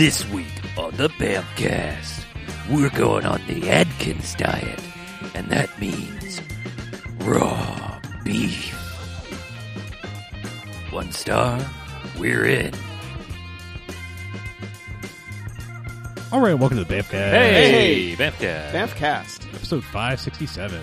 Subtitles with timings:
[0.00, 0.46] This week
[0.78, 2.24] on the Bamcast,
[2.70, 4.80] we're going on the Adkins diet,
[5.34, 6.40] and that means
[7.18, 8.72] raw beef.
[10.90, 11.60] One star,
[12.18, 12.72] we're in.
[16.32, 17.10] All right, welcome to the Bamcast.
[17.10, 18.72] Hey, Bamcast.
[18.72, 19.54] Bamfcast.
[19.54, 20.82] Episode 567.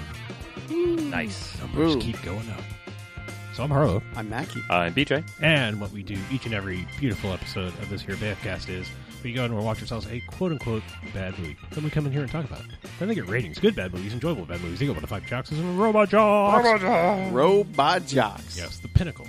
[1.10, 1.58] Nice.
[1.60, 2.00] Numbers Ooh.
[2.00, 2.62] keep going up.
[3.56, 4.62] So I'm Harlow, I'm Mackie.
[4.70, 5.28] I'm BJ.
[5.42, 8.88] and what we do each and every beautiful episode of this here Bamcast is
[9.24, 11.58] we go and we watch ourselves a quote-unquote bad movie.
[11.72, 12.68] Then we come in here and talk about it.
[13.00, 13.60] Then they get ratings.
[13.60, 14.80] Good bad movies, enjoyable bad movies.
[14.80, 17.32] They go one to five jocks and robot jocks.
[17.32, 18.58] Robot Jocks.
[18.58, 19.28] Yes, the pinnacle.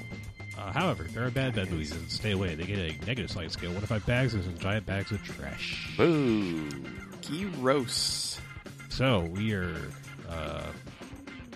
[0.59, 2.55] Uh, however, there are bad bad movies that stay away.
[2.55, 3.70] They get a negative sliding scale.
[3.70, 5.95] One to five bags and some giant bags of trash.
[5.96, 6.68] Boo.
[7.23, 8.41] Gyros.
[8.88, 9.80] So we are.
[10.29, 10.66] Uh,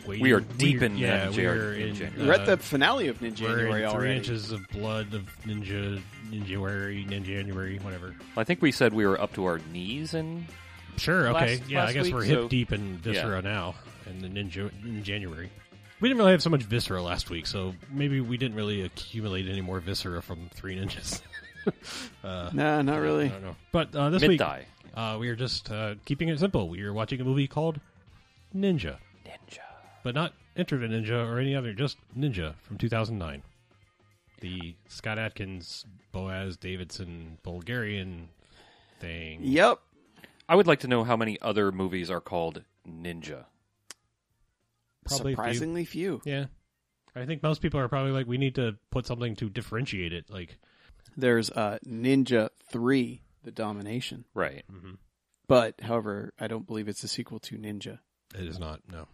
[0.06, 1.94] waiting- We are deep in yeah, Ninja- we're in.
[1.94, 2.26] Ninja.
[2.26, 5.22] We're uh, at the finale of Ninja We're January in three inches of blood of
[5.46, 6.00] ninja,
[6.30, 8.14] ninjanuary, ninjanuary, whatever.
[8.36, 10.46] I think we said we were up to our knees in.
[10.96, 11.84] Sure, okay, Last- yeah.
[11.86, 13.74] I guess week, we're hip so- deep in Viscera now,
[14.06, 15.50] and the ninja in January.
[16.00, 19.46] We didn't really have so much Viscera last week, so maybe we didn't really accumulate
[19.48, 21.22] any more Viscera from Three Ninjas.
[22.24, 23.28] uh, No, not I really.
[23.28, 23.56] don't know.
[23.70, 24.42] But uh, this Mid week,
[24.94, 26.68] uh, we are just uh, keeping it simple.
[26.68, 27.78] We are watching a movie called
[28.54, 28.96] Ninja, Ninja.
[30.02, 33.42] But not Enter the Ninja or any other, just Ninja from 2009.
[34.40, 38.28] The Scott Adkins, Boaz Davidson, Bulgarian
[39.00, 39.40] thing.
[39.42, 39.78] Yep.
[40.48, 43.44] I would like to know how many other movies are called Ninja.
[45.06, 45.42] Probably a few.
[45.42, 46.20] Surprisingly few.
[46.24, 46.46] Yeah.
[47.14, 50.30] I think most people are probably like, we need to put something to differentiate it.
[50.30, 50.58] Like,
[51.16, 54.24] There's uh, Ninja 3, The Domination.
[54.34, 54.64] Right.
[54.70, 54.94] Mm-hmm.
[55.46, 58.00] But, however, I don't believe it's a sequel to Ninja.
[58.34, 59.06] it is not, no.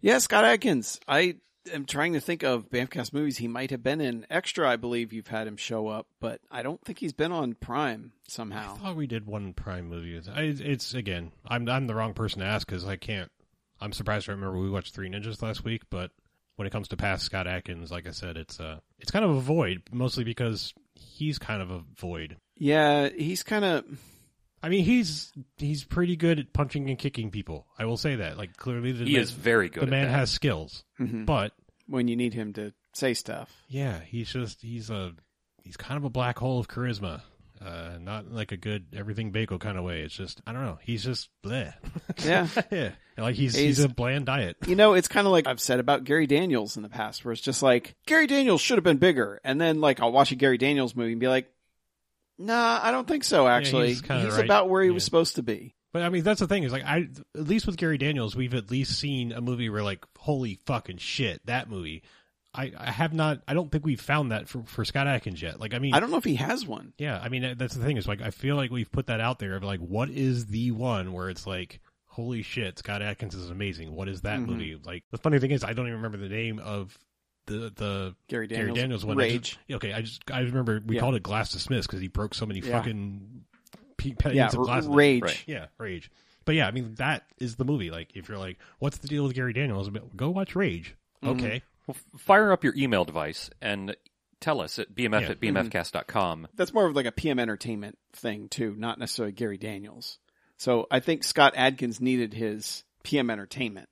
[0.00, 1.00] Yeah, Scott Adkins.
[1.08, 1.36] I
[1.72, 4.26] am trying to think of Bamfcast movies he might have been in.
[4.30, 7.54] Extra, I believe you've had him show up, but I don't think he's been on
[7.54, 8.74] Prime somehow.
[8.74, 10.20] I thought we did one Prime movie.
[10.30, 13.30] I, it's, again, I'm, I'm the wrong person to ask because I can't.
[13.80, 16.10] I'm surprised I remember we watched Three Ninjas last week, but
[16.56, 19.30] when it comes to past Scott Adkins, like I said, it's uh, it's kind of
[19.30, 22.36] a void, mostly because he's kind of a void.
[22.56, 23.84] Yeah, he's kind of.
[24.62, 27.66] I mean, he's he's pretty good at punching and kicking people.
[27.78, 28.36] I will say that.
[28.38, 30.12] Like clearly, the He man, is very good the at man that.
[30.18, 31.26] has skills, Mhm.
[31.26, 31.52] but
[31.86, 33.50] when you need him to say stuff.
[33.68, 35.12] yeah, he's just he's a
[35.62, 37.20] he's kind of a black hole of charisma.
[37.60, 40.02] Uh, not like a good everything bagel kind of way.
[40.02, 40.78] It's just I don't know.
[40.82, 41.72] He's just bleh.
[42.24, 42.46] Yeah.
[42.70, 44.56] yeah, like he's he's, He's- a bland diet.
[44.66, 47.32] You know, it's kind of like I've said about Gary Daniels in the past, where
[47.32, 50.36] it's just like Gary Daniels should have been bigger, and then like I'll watch a
[50.36, 51.50] Gary Daniels movie and be like,
[52.38, 53.48] Nah, I don't think so.
[53.48, 54.44] Actually, he's he's right.
[54.44, 55.74] about where he was supposed to be.
[55.92, 58.54] But I mean, that's the thing is like I at least with Gary Daniels, we've
[58.54, 62.02] at least seen a movie where like holy fucking shit that movie.
[62.54, 63.42] I, I have not.
[63.46, 65.60] I don't think we've found that for for Scott Adkins yet.
[65.60, 66.92] Like I mean, I don't know if he has one.
[66.98, 69.38] Yeah, I mean that's the thing is like I feel like we've put that out
[69.38, 73.50] there of like what is the one where it's like holy shit Scott Adkins is
[73.50, 73.94] amazing.
[73.94, 74.46] What is that Mhm.
[74.46, 74.78] movie?
[74.82, 76.96] Like the funny thing is I don't even remember the name of
[77.48, 79.18] the the Gary Gary Daniels, Daniels one.
[79.18, 79.58] I Rage.
[79.68, 81.00] just- okay, I just I remember we Yeah.
[81.00, 82.78] called it Glass Dismiss because he broke so many Yeah.
[82.78, 83.44] fucking
[83.96, 84.86] pe- panes yeah, of glass.
[84.86, 85.22] Rage.
[85.22, 85.42] Right.
[85.46, 86.10] Yeah, Rage.
[86.44, 87.90] But yeah, I mean that is the movie.
[87.90, 89.90] Like if you're like, what's the deal with Gary Daniels?
[90.16, 90.94] Go watch Rage.
[91.22, 91.30] Mhm.
[91.30, 91.62] Okay.
[91.86, 93.96] Well, f- fire up your email device and
[94.40, 95.28] tell us at bmf Yeah.
[95.30, 96.48] at bmfcast.com.
[96.54, 100.18] That's more of like a PM Entertainment thing too, not necessarily Gary Daniels.
[100.58, 103.88] So I think Scott Adkins needed his PM Entertainment.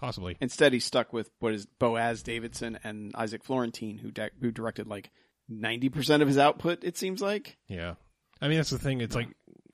[0.00, 0.36] Possibly.
[0.40, 4.86] Instead, he stuck with what is Boaz Davidson and Isaac Florentine, who di- who directed
[4.88, 5.10] like
[5.48, 6.82] ninety percent of his output.
[6.84, 7.58] It seems like.
[7.68, 7.94] Yeah.
[8.40, 9.02] I mean, that's the thing.
[9.02, 9.28] It's like,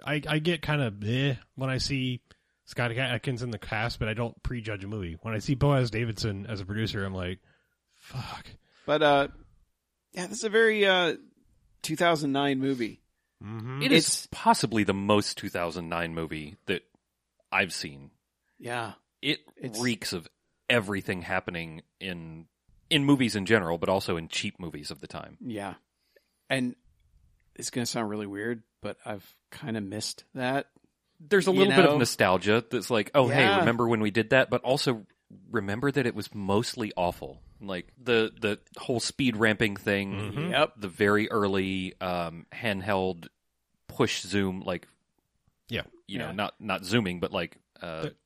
[0.04, 2.20] I, I get kind of eh when I see
[2.64, 5.16] Scott Adkins in the cast, but I don't prejudge a movie.
[5.22, 7.38] When I see Boaz Davidson as a producer, I'm like,
[7.94, 8.46] fuck.
[8.84, 9.28] But uh,
[10.12, 11.14] yeah, this is a very uh,
[11.82, 13.00] 2009 movie.
[13.44, 13.82] Mm-hmm.
[13.82, 16.82] It is It's- possibly the most 2009 movie that
[17.52, 18.10] I've seen.
[18.58, 18.94] Yeah,
[19.30, 20.28] It It's- reeks of
[20.70, 22.46] everything happening in
[22.88, 25.36] in movies in general, but also in cheap movies of the time.
[25.40, 25.74] yeah,
[26.48, 26.76] and
[27.56, 30.70] it's gonna sound really weird, but I've kind of missed that.
[31.18, 34.30] There's a You little bit of nostalgia that's like, oh hey, remember when we did
[34.30, 34.50] that?
[34.50, 35.06] But also
[35.50, 37.42] remember that it was mostly awful.
[37.60, 40.50] Like the the whole speed ramping thing, Mhm.
[40.50, 40.74] Yep.
[40.76, 43.26] the very early um, handheld
[43.88, 44.86] push zoom, like
[45.68, 45.82] Yeah.
[46.06, 46.32] you know, Yeah.
[46.32, 48.16] not not zooming, but like uh, The-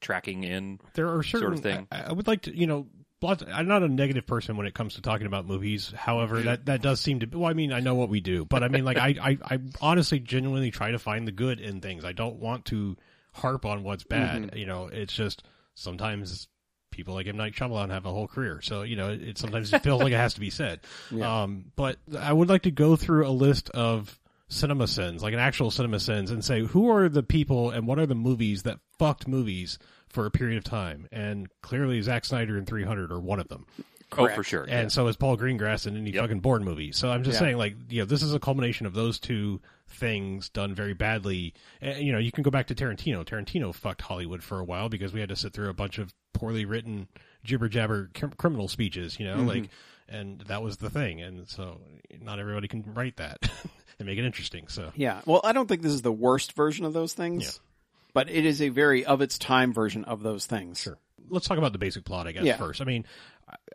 [0.00, 0.80] tracking in.
[0.94, 1.88] There are certain Sort certain of thing.
[1.90, 2.86] I, I would like to, you know,
[3.22, 3.42] lots.
[3.50, 5.92] I'm not a negative person when it comes to talking about movies.
[5.94, 7.26] However, that that does seem to.
[7.26, 9.38] be Well, I mean, I know what we do, but I mean, like, I, I,
[9.54, 12.04] I honestly, genuinely try to find the good in things.
[12.04, 12.96] I don't want to
[13.32, 14.52] harp on what's bad.
[14.56, 15.42] You know, it's just
[15.74, 16.48] sometimes
[16.90, 19.72] people like M Night Shyamalan have a whole career, so you know, it, it sometimes
[19.72, 20.80] it feels like it has to be said.
[21.10, 21.42] Yeah.
[21.42, 25.40] Um, but I would like to go through a list of cinema sins, like an
[25.40, 28.78] actual cinema sins, and say who are the people and what are the movies that
[28.98, 29.78] fucked movies
[30.08, 31.08] for a period of time.
[31.10, 33.66] And clearly, Zack Snyder and 300 are one of them.
[34.16, 34.64] Oh, for sure.
[34.68, 36.22] And so is Paul Greengrass in any Yep.
[36.22, 36.92] fucking Bourne movie.
[36.92, 37.46] So I'm just Yeah.
[37.46, 41.54] saying, like, you know, this is a culmination of those two things done very badly.
[41.80, 43.24] And, you know, you can go back to Tarantino.
[43.24, 46.14] Tarantino fucked Hollywood for a while because we had to sit through a bunch of
[46.34, 47.08] poorly written
[47.42, 49.48] jibber jabber cr- criminal speeches, you know, Mm-hmm.
[49.48, 49.68] like,
[50.08, 51.20] and that was the thing.
[51.20, 51.80] And so
[52.20, 53.38] not everybody can write that
[53.98, 54.68] and make it interesting.
[54.68, 55.20] So Yeah.
[55.26, 57.50] Well, I don't think this is the worst version of those things, Yeah.
[58.14, 60.80] but it is a very of its time version of those things.
[60.80, 60.98] Sure.
[61.28, 62.56] Let's talk about the basic plot, I guess, Yeah.
[62.56, 62.80] first.
[62.80, 63.04] I mean,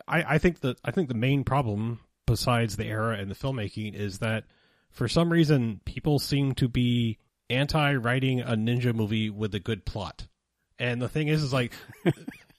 [0.08, 3.94] I, I think that I think the main problem, besides the era and the filmmaking,
[3.94, 4.44] is that
[4.90, 7.18] for some reason people seem to be
[7.50, 10.26] anti writing a ninja movie with a good plot.
[10.78, 11.72] And the thing is, is like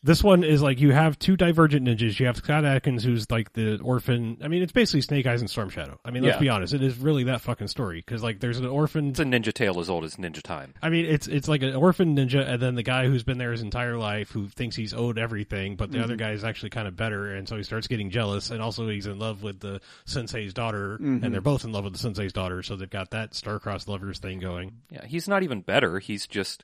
[0.05, 2.19] this one is like you have two divergent ninjas.
[2.19, 4.38] You have Scott Adkins, who's like the orphan.
[4.44, 5.97] I mean, it's basically Snake Eyes and Storm Shadow.
[6.03, 6.39] I mean, let's Yeah.
[6.41, 9.23] be honest, it is really that fucking story because like there's an orphan It's a
[9.23, 10.73] ninja tale as old as Ninja Time.
[10.81, 13.51] I mean, it's it's like an orphan ninja, and then the guy who's been there
[13.53, 16.03] his entire life, who thinks he's owed everything, but the Mm-hmm.
[16.03, 18.89] other guy is actually kind of better, and so he starts getting jealous, and also
[18.89, 21.23] he's in love with the sensei's daughter, Mm-hmm.
[21.23, 24.19] and they're both in love with the sensei's daughter, so they've got that star-crossed lovers
[24.19, 24.73] thing going.
[24.89, 26.00] Yeah, he's not even better.
[26.00, 26.63] He's just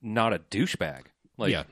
[0.00, 1.06] not a douchebag.
[1.38, 1.64] Like, yeah,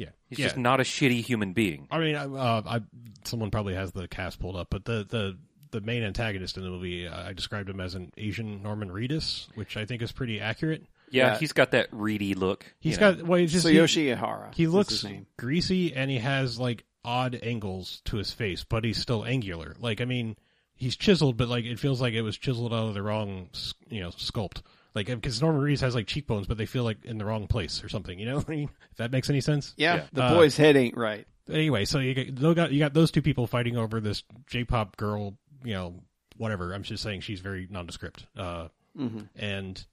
[0.00, 0.46] yeah, he's yeah.
[0.46, 1.86] just not a shitty human being.
[1.90, 2.80] I mean, I- uh, I
[3.24, 5.36] someone probably has the cast pulled up, but the the
[5.72, 9.46] the main antagonist in the movie, uh, I described him as an Asian Norman Reedus,
[9.54, 10.84] which I think is pretty accurate.
[11.10, 11.38] Yeah, Yeah.
[11.38, 12.64] he's got that reedy look.
[12.80, 13.14] He's you know.
[13.14, 14.54] got well, he's just he- Ihara.
[14.54, 15.04] He is looks
[15.36, 19.76] greasy and he has like odd angles to his face, but he's still angular.
[19.78, 20.36] Like I mean,
[20.74, 23.48] he's chiseled, but like it feels like it was chiseled out of the wrong,
[23.88, 24.62] you know, sculpt.
[24.94, 27.82] Like because Norman Reedus has like cheekbones, but they feel like in the wrong place
[27.84, 28.18] or something.
[28.18, 29.74] You know, I mean, if that makes any sense.
[29.76, 30.06] Yeah, Yeah.
[30.12, 31.26] the Uh, boy's head ain't right.
[31.50, 35.36] Anyway, so you got, you got those two people fighting over this J-pop girl.
[35.64, 35.94] You know,
[36.36, 36.72] whatever.
[36.72, 38.26] I'm just saying she's very nondescript.
[38.36, 39.84] Uh, hmm and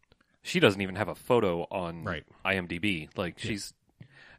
[0.44, 2.24] She doesn't even have a photo on Right.
[2.46, 3.10] IMDb.
[3.18, 3.74] Like she's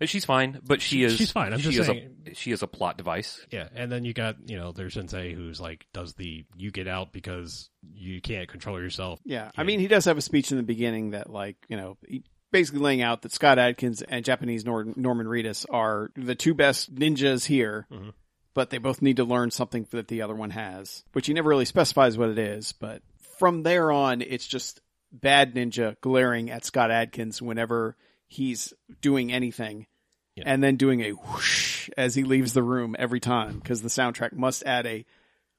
[0.06, 1.52] she's fine, but she She- is she's fine.
[1.52, 3.44] I'm she just is saying- a she is a plot device.
[3.50, 6.86] Yeah, and then you got you know there's Sensei who's like does the you get
[6.88, 9.20] out because you can't control yourself.
[9.24, 9.66] Yeah, I Yeah.
[9.66, 12.80] mean, he does have a speech in the beginning that, like, you know, he basically
[12.80, 17.46] laying out that Scott Adkins and Japanese Nor- Norman Reedus are the two best ninjas
[17.46, 18.12] here, Mhm.
[18.54, 21.48] but they both need to learn something that the other one has, which he never
[21.50, 22.72] really specifies what it is.
[22.72, 23.02] But
[23.38, 24.80] from there on, it's just
[25.12, 27.96] bad ninja glaring at Scott Adkins whenever
[28.28, 29.86] he's doing anything.
[30.36, 30.44] Yeah.
[30.46, 34.32] And then doing a whoosh as he leaves the room every time because the soundtrack
[34.34, 35.04] must add a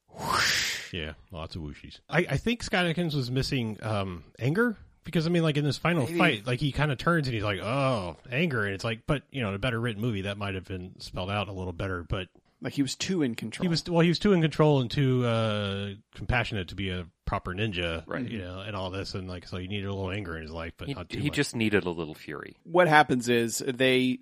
[0.07, 0.93] whoosh.
[0.93, 1.99] Yeah, lots of whooshies.
[2.09, 5.77] I, I think Scott Adkins was missing um, anger because I mean, like in this
[5.77, 6.17] final Maybe.
[6.17, 9.23] fight, like he kind of turns and he's like, "Oh, anger," and it's like, but
[9.31, 11.73] you know, in a better written movie that might have been spelled out a little
[11.73, 12.03] better.
[12.07, 12.27] But
[12.61, 13.63] Like he was too in control.
[13.63, 17.05] he was well, he was too in control and too uh, compassionate to be a
[17.25, 18.27] proper ninja, Right.
[18.29, 20.51] You know, and all this, and like so he needed a little anger in his
[20.51, 21.35] life, but He, not too he much.
[21.35, 22.57] just needed a little fury.
[22.63, 24.19] what happens is they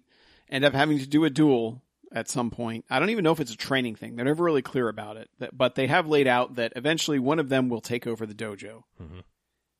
[0.49, 1.81] end up having to do a duel
[2.11, 2.85] at some point.
[2.89, 4.15] I don't even know if it's a training thing.
[4.15, 5.29] They're never really clear about it.
[5.51, 8.83] But they have laid out that eventually one of them will take over the dojo.
[9.01, 9.23] Mhm.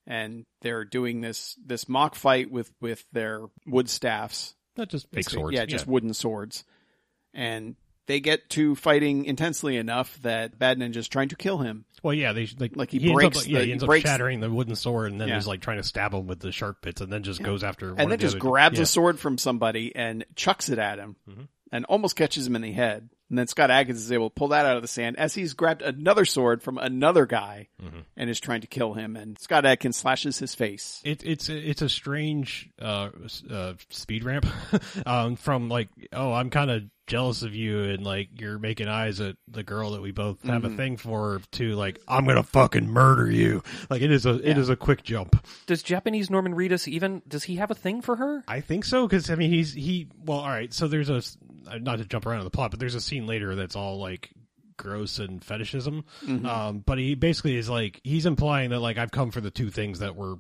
[0.06, 4.56] And they're doing this this mock fight with with their wood staffs.
[4.78, 5.56] not just fake swords.
[5.56, 6.64] Yeah, just wooden swords.
[7.34, 7.76] And
[8.08, 11.86] they get to fighting intensely enough that Bad Ninja's trying to kill him.
[12.04, 13.96] Well, yeah, they like, Like, he ends up- breaks yeah, the- he ends he up
[14.02, 15.38] shattering the wooden sword, and then Yeah.
[15.38, 17.92] is like trying to stab him with the sharp bits, and then just goes after
[17.92, 18.84] one and then the just other- grabs yeah.
[18.84, 21.48] a sword from somebody and chucks it at him Mhm.
[21.72, 23.10] and almost catches him in the head.
[23.30, 25.54] And then Scott Adkins is able to pull that out of the sand as he's
[25.54, 28.04] grabbed another sword from another guy Mhm.
[28.16, 29.16] and is trying to kill him.
[29.18, 31.02] And Scott Adkins slashes his face.
[31.04, 33.10] It, it's it's a strange uh,
[33.52, 34.46] uh, speed ramp
[35.06, 39.22] um, from like oh I'm kind of jealous of you and like you're making eyes
[39.22, 40.74] at the girl that we both have Mhm.
[40.74, 44.58] a thing for to like I'm gonna fucking murder you like it is a it
[44.58, 44.60] Yeah.
[44.60, 48.18] is a quick jump Does Japanese Norman Reedus even does he have a thing for
[48.18, 48.44] her?
[48.46, 51.38] I think so because I mean he's he well all right so there's a s-
[51.82, 54.30] not to jump around on the plot but there's a scene later that's all like
[54.78, 56.46] gross and fetishism Mhm.
[56.46, 59.70] um but he basically is like he's implying that like I've come for the two
[59.70, 60.36] things that were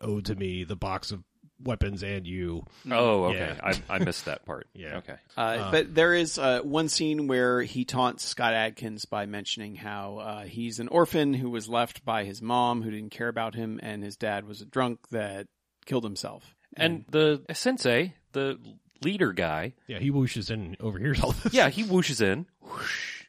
[0.00, 1.22] owed to me the box of
[1.60, 3.56] weapons and you Oh, okay.
[3.56, 3.72] Yeah.
[3.90, 4.68] I, I missed that part.
[4.74, 4.98] Yeah.
[4.98, 5.16] Okay.
[5.36, 9.74] Uh, Uh, but there is uh, one scene where he taunts Scott Adkins by mentioning
[9.74, 13.56] how uh, he's an orphan who was left by his mom who didn't care about
[13.56, 15.48] him, and his dad was a drunk that
[15.84, 16.54] killed himself.
[16.76, 18.60] And the sensei, the
[19.02, 21.52] leader guy, Yeah, he whooshes in and overhears all this.
[21.54, 23.24] yeah, he whooshes in, whoosh,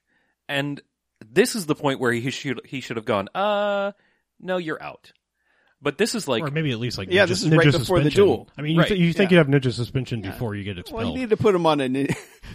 [0.47, 0.81] and
[1.25, 3.27] this is the point where he should he should have gone.
[3.35, 3.91] Uh,
[4.39, 5.11] no, you're out.
[5.81, 7.79] But this is like or maybe at least like Yeah, ninja, this is right ninja
[7.79, 8.49] before the duel.
[8.57, 9.35] I mean, you, Right, th- you think yeah.
[9.35, 11.15] you have ninja suspension before you get expelled, Well, expelled.
[11.15, 12.09] you need to put him on a nin-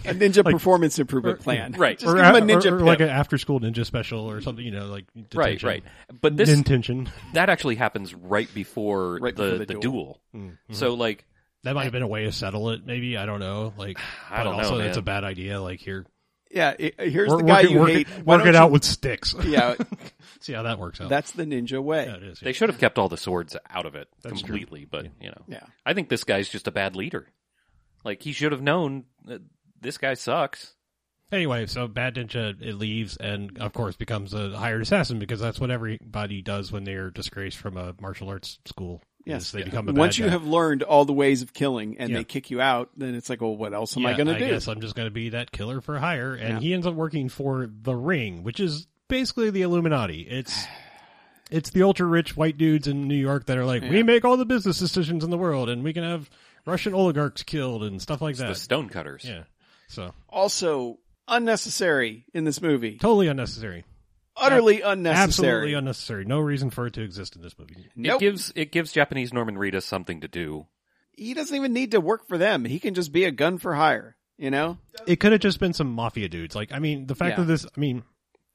[0.05, 1.71] a ninja performance improvement plan.
[1.71, 1.97] right.
[1.97, 3.09] Just or, give him a a- ninja or, or like pip.
[3.09, 4.63] an after school ninja special or something.
[4.63, 5.67] You know, like right, detention.
[5.67, 5.83] right.
[6.21, 7.09] But this intention.
[7.33, 10.21] that actually happens right before Right the before the, the duel.
[10.31, 10.51] duel.
[10.69, 11.25] So like
[11.65, 12.85] That might have been a way to settle it.
[12.85, 13.73] Maybe I don't know.
[13.77, 13.99] Like,
[14.31, 14.87] I but don't know, also man.
[14.87, 15.59] it's a bad idea.
[15.61, 16.05] Like here,
[16.49, 18.07] Yeah, i- here's work, the guy work, it- you work hate.
[18.07, 19.35] It, work it don't out you- with sticks.
[19.45, 19.75] Yeah,
[20.39, 21.09] See how that works out.
[21.09, 22.05] that's the ninja way.
[22.05, 22.39] yeah, it is.
[22.39, 24.47] they should have kept all the swords out of it That's true.
[24.49, 25.41] completely, but you know.
[25.47, 25.63] Yeah.
[25.85, 27.27] I think this guy's just a bad leader.
[28.03, 29.41] Like he should have known that
[29.81, 30.73] this guy sucks.
[31.31, 35.59] Anyway, so Bad Ninja it leaves and of course becomes a hired assassin because that's
[35.59, 39.01] what everybody does when they're disgraced from a martial arts school.
[39.25, 39.65] Yes, they yeah.
[39.65, 40.31] become a Once you guy.
[40.31, 42.17] have learned all the ways of killing and Yeah.
[42.17, 44.37] they kick you out, then it's like, well, what else am I Yeah, going to
[44.39, 44.47] do?
[44.47, 46.59] guess I'm just going to be that killer for hire, and Yeah.
[46.59, 50.21] he ends up working for the Ring, which is basically the Illuminati.
[50.21, 50.65] It's
[51.51, 54.37] it's the ultra rich white dudes in New York that are like, we make all
[54.37, 56.29] the business decisions in the world, and we can have
[56.65, 58.57] Russian oligarchs killed and stuff like The that.
[58.57, 59.25] stonecutters.
[59.25, 59.43] Yeah,
[59.87, 62.97] so Also, unnecessary in this movie.
[62.97, 63.85] totally unnecessary,
[64.37, 65.23] Utterly unnecessary.
[65.23, 66.25] absolutely unnecessary.
[66.25, 67.87] No reason for it to exist in this movie.
[67.95, 68.15] Nope.
[68.21, 70.67] It gives it gives Japanese Norman Reedus something to do.
[71.17, 72.65] he doesn't even need to work for them.
[72.65, 74.17] He can just be a gun for hire.
[74.37, 74.77] You know?
[75.07, 76.55] It could have just been some mafia dudes.
[76.55, 77.43] Like, I mean, the fact Yeah.
[77.45, 78.03] that this, I mean.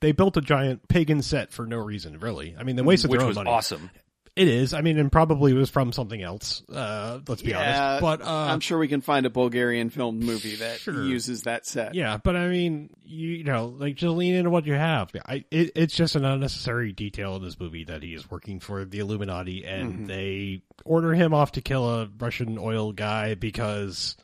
[0.02, 2.54] They built a giant pagan set for no reason, really.
[2.58, 3.50] I mean, they wasted which their own was money.
[3.50, 3.90] awesome.
[4.36, 4.72] It is.
[4.74, 6.62] I mean, and probably was from something else.
[6.72, 8.00] Uh, let's be Yeah, honest.
[8.00, 11.02] But uh, I'm sure we can find a Bulgarian film movie that Sure.
[11.04, 11.94] uses that set.
[11.94, 15.10] yeah, but I mean, you, you know, like just lean into what you have.
[15.26, 18.84] I, it, it's just an unnecessary detail in this movie that he is working for
[18.84, 20.06] the Illuminati, and Mm-hmm.
[20.06, 24.16] they order him off to kill a Russian oil guy because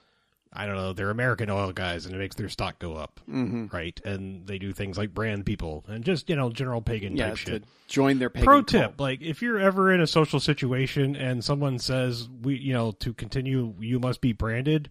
[0.57, 3.67] I don't know they're American oil guys, and it makes their stock go up, hmm
[3.73, 4.01] right?
[4.05, 7.35] And they do things like brand people and just you know general pagan Yeah, type
[7.35, 7.65] to shit.
[7.89, 8.67] join their pagan Pro cult.
[8.69, 12.93] tip: like if you're ever in a social situation and someone says we, you know,
[13.01, 14.89] to continue, you must be branded.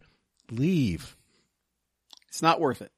[0.52, 1.16] Leave,
[2.28, 2.92] It's not worth it.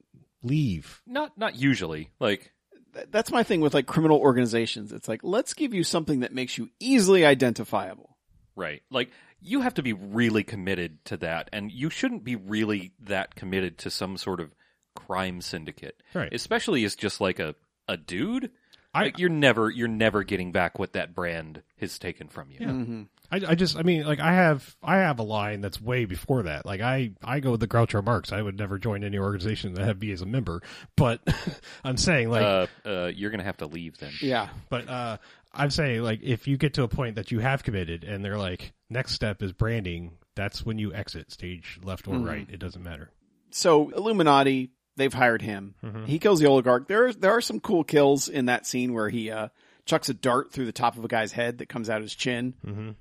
[0.43, 1.01] leave.
[1.07, 2.09] Not not usually.
[2.19, 2.51] Like
[2.93, 4.91] Th- That's my thing with like criminal organizations.
[4.91, 8.17] It's like, let's give you something that makes you easily identifiable.
[8.55, 8.81] right.
[8.89, 13.35] Like you have to be really committed to that and you shouldn't be really that
[13.35, 14.53] committed to some sort of
[14.95, 16.01] crime syndicate.
[16.13, 16.33] Right.
[16.33, 17.55] Especially as just like a
[17.87, 18.51] a dude.
[18.93, 22.57] I- like you're never you're never getting back what that brand has taken from you.
[22.61, 22.67] Yeah.
[22.67, 23.03] Mm-hmm.
[23.29, 26.43] I, I just, I mean, like I have, I have a line that's way before
[26.43, 26.65] that.
[26.65, 28.31] Like I, I go with the Groucho Marx.
[28.31, 30.61] I would never join any organization that have me as a member.
[30.95, 31.19] But
[31.83, 34.13] I'm saying, like, uh, uh, you're gonna have to leave then.
[34.21, 34.47] Yeah.
[34.69, 35.17] But uh,
[35.53, 38.37] I'm saying, like, if you get to a point that you have committed, and they're
[38.37, 40.17] like, next step is branding.
[40.35, 42.27] That's when you exit stage left or Mhm.
[42.27, 42.47] right.
[42.49, 43.11] It doesn't matter.
[43.51, 45.75] So Illuminati, they've hired him.
[45.83, 46.05] Mhm.
[46.07, 46.87] He kills the oligarch.
[46.87, 49.49] There, there are some cool kills in that scene where he uh,
[49.85, 52.53] chucks a dart through the top of a guy's head that comes out his chin.
[52.63, 52.91] hmm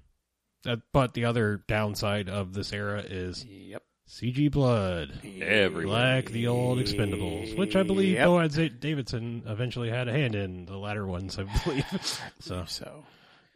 [0.65, 3.83] Uh, but the other downside of this era is Yep.
[4.09, 5.13] CG blood,
[5.43, 5.87] Everywhere.
[6.17, 8.27] like the old Expendables, which I believe Yep.
[8.27, 10.65] Boaz Da- Davidson eventually had a hand in.
[10.67, 11.85] The latter ones, I believe.
[12.41, 13.05] so So,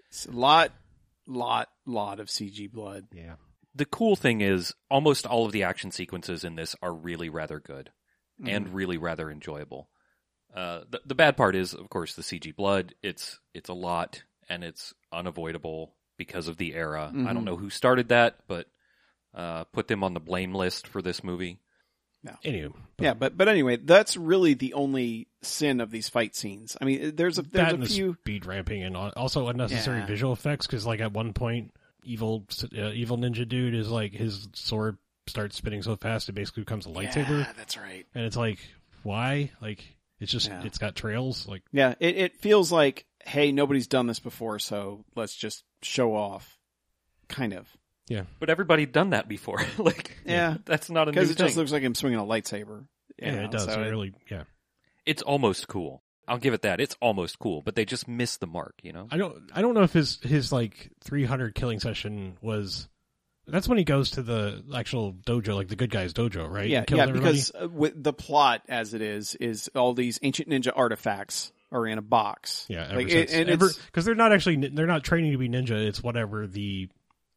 [0.09, 0.73] it's a lot,
[1.27, 3.07] lot, lot of CG blood.
[3.13, 3.35] yeah,
[3.75, 7.61] The cool thing is almost all of the action sequences in this are really rather
[7.61, 7.91] good
[8.45, 9.91] and really rather enjoyable.
[10.55, 12.95] Uh, the, the bad part is, of course, the CG blood.
[13.03, 17.11] It's it's a lot and it's unavoidable because of the era.
[17.15, 17.35] I Mhm.
[17.35, 18.67] don't know who started that, but
[19.35, 21.61] uh, put them on the blame list for this movie.
[22.45, 26.77] Anyway, Yeah, but but anyway, that's really the only sin of these fight scenes.
[26.81, 28.15] I mean, there's a there's and a the few.
[28.21, 30.07] speed ramping and also unnecessary Yeah.
[30.07, 31.73] visual effects because like at one point
[32.05, 32.47] evil
[32.77, 34.97] uh, evil ninja dude is like his sword
[35.27, 38.07] starts spinning so fast it basically becomes a lightsaber Yeah, that's right.
[38.15, 38.59] and it's like
[39.03, 39.85] why like
[40.19, 40.63] it's just Yeah.
[40.65, 45.05] it's got trails like Yeah, it it feels like hey, nobody's done this before, so
[45.15, 46.59] let's just show off.
[47.29, 47.69] Kind of.
[48.39, 49.59] But everybody done that before.
[49.79, 50.57] like, Yeah.
[50.65, 51.47] that's not a new Because it thing.
[51.47, 52.85] just looks like him swinging a lightsaber.
[53.19, 54.43] yeah, know, it does so it it- really yeah
[55.07, 56.03] it's almost cool.
[56.29, 56.81] I'll give it that.
[56.81, 58.75] It's almost cool, but they just missed the mark.
[58.83, 59.09] You know.
[59.11, 62.89] I don't I don't know if his his like 300 killing session was
[63.47, 66.79] that's when he goes to the actual dojo like the good guys dojo right Yeah,
[66.79, 67.33] And kills yeah, everybody?
[67.33, 71.85] because uh, with the plot as it is, is all these ancient ninja artifacts are
[71.87, 72.67] in a box.
[72.69, 75.39] Yeah, ever Like, since, and ever it's- because they're not actually they're not training to
[75.39, 75.73] be ninja.
[75.85, 76.89] It's whatever the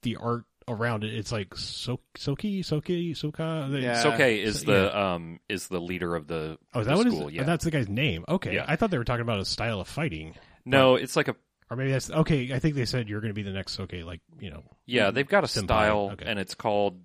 [0.04, 1.14] the art around it.
[1.14, 3.72] It's like so, Soki, Soki, Soka.
[3.72, 4.02] They- Yeah.
[4.02, 7.08] Soke is so- the um is the leader of the, Oh, is the that what
[7.08, 7.24] school.
[7.26, 7.44] Oh, Yeah.
[7.44, 8.26] that's the guy's name.
[8.28, 8.66] Okay, Yeah.
[8.68, 11.36] I thought they were talking about a style of fighting, no, it's like a
[11.70, 12.54] or maybe that's okay.
[12.54, 13.94] I think they said you're going to be the next Soke.
[13.94, 15.12] Like you know, yeah.
[15.12, 16.26] They've got a Senpai, style, okay.
[16.28, 17.00] and it's called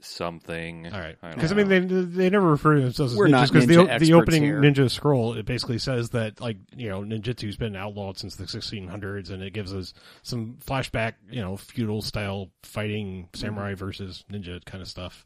[0.00, 0.86] something.
[0.92, 1.16] all right.
[1.34, 1.64] Because I, know.
[1.64, 3.92] mean, they they never refer to themselves as We're ninjas not because the ninja the
[3.92, 4.60] experts opening here.
[4.60, 9.30] ninja scroll it basically says that like you know ninjutsu's been outlawed since the 1600s,
[9.30, 13.84] and it gives us some flashback you know feudal style fighting samurai Mm-hmm.
[13.84, 15.24] versus ninja kind of stuff.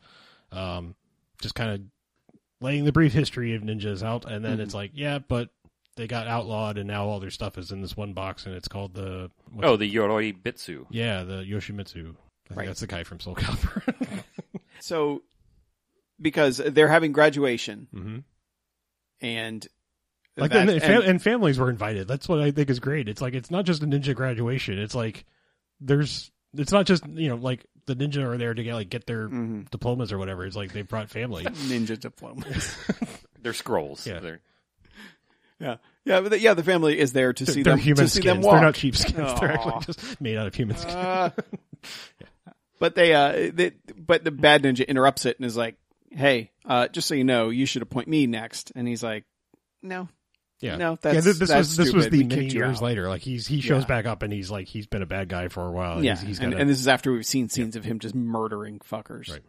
[0.52, 0.94] Um,
[1.42, 1.80] just kind of
[2.60, 4.60] laying the brief history of ninjas out, and then Mhm.
[4.62, 5.48] it's like, yeah, but
[5.96, 8.68] they got outlawed, and now all their stuff is in this one box, and it's
[8.68, 9.30] called the
[9.62, 10.86] Oh, the Yoroi Bitsu.
[10.90, 12.14] yeah, the Yoshimitsu.
[12.14, 12.66] I think Right.
[12.66, 14.22] that's the guy from Soul Calibur.
[14.82, 15.22] So,
[16.20, 18.18] because they're having graduation hmm
[19.22, 19.66] and
[20.36, 22.08] Like that- and, and, fam- and- and families were invited.
[22.08, 23.08] That's what I think is great.
[23.08, 24.78] It's like it's not just a ninja graduation.
[24.78, 25.24] It's like
[25.80, 29.06] there's it's not just you know like the ninja are there to get like get
[29.06, 29.68] their Mhm.
[29.70, 30.44] diplomas or whatever.
[30.46, 31.44] It's like they brought family.
[31.68, 32.76] ninja diplomas.
[33.42, 34.06] They're scrolls.
[34.06, 34.20] Yeah.
[34.20, 34.40] They're,
[35.58, 36.54] yeah, yeah, but the, yeah.
[36.54, 38.36] The family is there to see they're them human to see skins.
[38.36, 38.54] them walk.
[38.54, 39.40] They're not sheepskins.
[39.40, 40.96] They're actually just made out of human skin.
[40.96, 41.30] Uh,
[42.80, 45.76] But they, uh, they, but the bad ninja interrupts it and is like,
[46.10, 49.24] "Hey, uh, just so you know, you should appoint me next." And he's like,
[49.82, 50.08] "No,
[50.60, 50.76] yeah.
[50.76, 53.08] no, yeah, that's this, this that's was this was the We many years out." later.
[53.08, 53.86] Like he's he shows Yeah.
[53.88, 55.96] back up and he's like he's been a bad guy for a while.
[55.96, 57.98] and Yeah, he's, he's and, got and this is after we've seen scenes of him
[58.00, 59.42] just murdering fuckers, Right.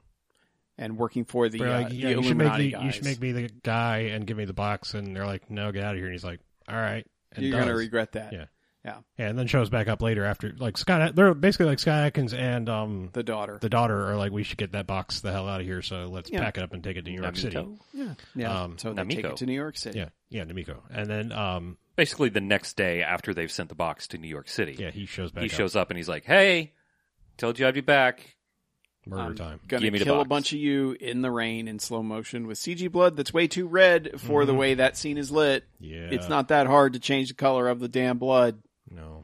[0.77, 2.83] And working for the, They're uh, like, the you should make me, guys.
[2.83, 4.93] you should make me the guy and give me the box.
[4.95, 6.05] And they're like, no, get out of here.
[6.07, 7.05] And he's like, all right.
[7.33, 8.33] And You're gonna regret that.
[8.33, 8.45] Yeah.
[8.83, 8.97] Yeah.
[9.17, 11.13] Yeah, and then shows back up later after like Scott.
[11.15, 13.59] They're basically like Scott Adkins and um The daughter.
[13.61, 15.81] the daughter are like, we should get that box the hell out of here.
[15.83, 16.39] So let's Yeah.
[16.41, 17.63] pack it up and take it to New York City.
[17.93, 18.63] Yeah, yeah.
[18.63, 19.99] um, so they take it to New York City.
[19.99, 20.77] Yeah, yeah, Namiko.
[20.89, 24.47] And then um basically the next day after they've sent the box to New York
[24.49, 24.75] City.
[24.79, 25.43] yeah, he shows back.
[25.43, 25.55] he up.
[25.55, 26.73] shows up and he's like, "Hey,
[27.37, 28.35] told you I'd be back."
[29.03, 29.59] murder I'm time.
[29.67, 32.45] Gonna Give me the kill a bunch of you in the rain in slow motion
[32.45, 34.57] with CG blood that's way too red for the Mhm.
[34.57, 35.63] way that scene is lit.
[35.79, 38.61] Yeah, It's not that hard to change the color of the damn blood.
[38.91, 39.23] No,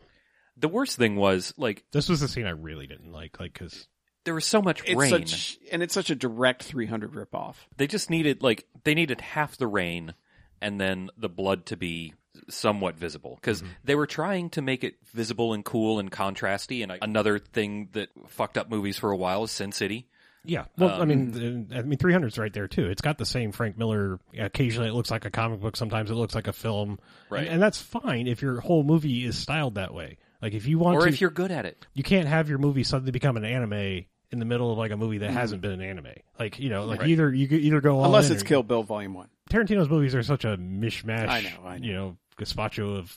[0.58, 3.40] The worst thing was like this was the scene I really didn't like.
[3.40, 3.88] Like because
[4.26, 5.10] there was so much It's rain.
[5.10, 7.56] such and it's such a direct 300 ripoff.
[7.78, 10.14] They just needed like they needed half the rain
[10.62, 12.14] and then the blood to be
[12.50, 13.72] somewhat visible because Mm-hmm.
[13.84, 16.84] they were trying to make it visible and cool and contrasty.
[16.84, 20.08] And another thing that fucked up movies for a while is Sin City.
[20.46, 22.86] Yeah, well, I Um, mean, I mean, 300's right there too.
[22.90, 24.20] It's got the same Frank Miller.
[24.38, 25.76] Occasionally, it looks like a comic book.
[25.76, 27.00] Sometimes it looks like a film.
[27.30, 27.44] Right.
[27.44, 30.18] and, and that's fine if your whole movie is styled that way.
[30.42, 32.60] Like if you want Or to, if you're good at it, you can't have your
[32.60, 35.72] movie suddenly become an anime in the middle of like a movie that hasn't been
[35.72, 36.08] an anime.
[36.40, 37.10] Like you know, like Right.
[37.10, 39.28] either you either go Unless it's or- Kill Bill Volume 1.
[39.50, 41.28] Tarantino's movies are such a mishmash.
[41.28, 41.86] I know, I know.
[41.88, 43.16] You know, gazpacho of,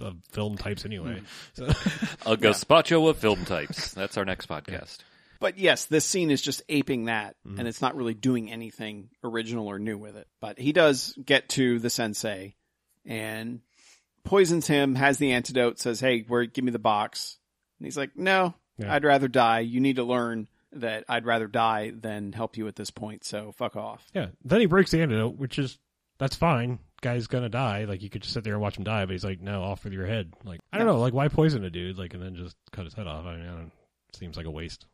[0.00, 1.18] of film types anyway.
[1.18, 1.24] Hmm.
[1.52, 1.64] So,
[2.32, 3.92] a gazpacho of film types.
[3.92, 4.98] That's our next podcast.
[5.40, 7.58] But yes, this scene is just aping that, Mm-hmm.
[7.58, 10.26] and it's not really doing anything original or new with it.
[10.40, 12.54] But he does get to the sensei
[13.06, 13.60] and
[14.24, 17.36] poisons him, has the antidote, says, Hey, where, give me the box.
[17.78, 18.92] And he's like, No, Yeah.
[18.94, 19.60] I'd rather die.
[19.60, 23.52] You need to learn that I'd rather die than help you at this point, so
[23.52, 24.04] fuck off.
[24.14, 24.28] yeah.
[24.44, 25.78] Then he breaks the antidote, which is
[26.18, 26.78] that's fine.
[27.00, 27.84] Guy's gonna die.
[27.84, 29.84] Like you could just sit there and watch him die, but he's like, no, off
[29.84, 30.32] with your head.
[30.44, 30.92] Like I don't Yeah.
[30.94, 31.98] know, like why poison a dude?
[31.98, 33.26] Like and then just cut his head off.
[33.26, 33.72] I mean, I don't,
[34.14, 34.86] seems like a waste.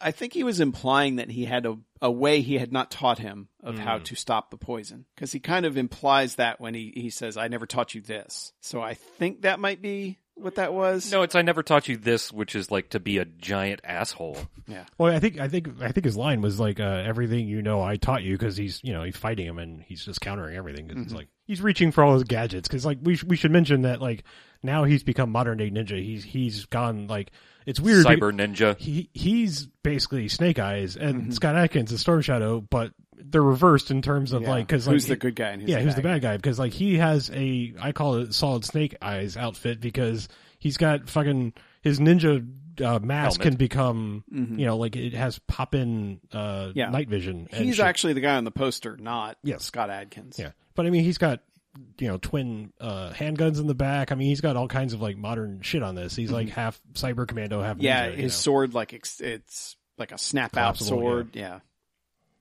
[0.00, 3.18] I think he was implying that he had a, a way he had not taught
[3.18, 4.04] him of how Mm.
[4.04, 5.04] to stop the poison.
[5.14, 8.52] Because he kind of implies that when he, he says, I never taught you this.
[8.60, 11.12] So I think that might be what that was.
[11.12, 14.38] No, it's I never taught you this, which is like to be a giant asshole.
[14.66, 14.86] Yeah.
[14.98, 17.80] Well, I think I think I think his line was like uh, everything you know
[17.82, 20.88] I taught you because he's you know he's fighting him and he's just countering everything
[20.88, 21.16] 'cause it's Mhm.
[21.16, 24.00] like he's reaching for all his gadgets because like we sh- we should mention that
[24.00, 24.24] like
[24.62, 27.30] now he's become modern day ninja he's he's gone like
[27.66, 28.76] it's weird Cyber ninja.
[28.78, 31.32] he he's basically Snake Eyes and Mhm.
[31.34, 32.92] Scott Adkins is Storm Shadow but
[33.24, 34.50] they're reversed in terms of Yeah.
[34.50, 36.22] like because who's like the good guy and who's yeah, the who's the bad bad
[36.22, 36.36] guy?
[36.36, 41.08] Because like he has a, I call it solid snake eyes outfit because he's got
[41.08, 42.46] fucking his ninja
[42.82, 43.40] uh, mask Helmet.
[43.42, 44.58] can become, Mhm.
[44.58, 46.88] you know, like it has pop in uh, Yeah.
[46.90, 47.46] night vision.
[47.52, 47.84] He's shit.
[47.84, 49.62] actually the guy on the poster, not Yes.
[49.64, 50.38] Scott Adkins.
[50.38, 51.40] yeah, but I mean he's got
[51.98, 54.12] you know twin uh, handguns in the back.
[54.12, 56.14] I mean he's got all kinds of like modern shit on this.
[56.16, 57.84] He's like half cyber commando, half Mm-hmm.
[57.84, 58.36] Yeah, ninja, you his know?
[58.36, 61.30] sword, like, it's, it's like a snap out sword.
[61.34, 61.60] Yeah.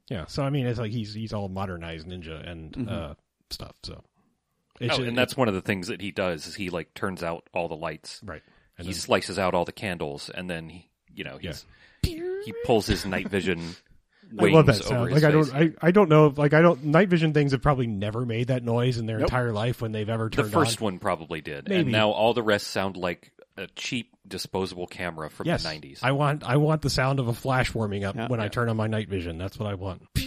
[0.10, 0.26] yeah.
[0.28, 2.92] So I mean it's like he's he's all modernized ninja and Mhm.
[2.92, 3.14] uh,
[3.50, 3.76] stuff.
[3.84, 4.04] So
[4.84, 7.22] Oh, ju- and that's one of the things that he does is he like turns
[7.22, 8.20] out all the lights.
[8.26, 8.42] right.
[8.78, 11.66] And he then- slices out all the candles, and then he, you know, he's
[12.04, 13.76] he pulls his night vision
[14.40, 15.12] I love that over sound.
[15.12, 16.34] Like I don't, I, I don't know.
[16.36, 16.84] Like I don't.
[16.86, 19.28] Night vision things have probably never made that noise in their Nope.
[19.28, 20.46] entire life when they've ever turned.
[20.46, 20.52] On.
[20.52, 20.86] The first on.
[20.86, 21.82] one probably did, Maybe.
[21.82, 26.00] and now all the rest sound like a cheap disposable camera from Yes, the nineties.
[26.02, 26.44] I want.
[26.44, 28.28] I want the sound of a flash warming up Yeah.
[28.28, 29.38] when I turn on my night vision.
[29.38, 30.04] That's what I want.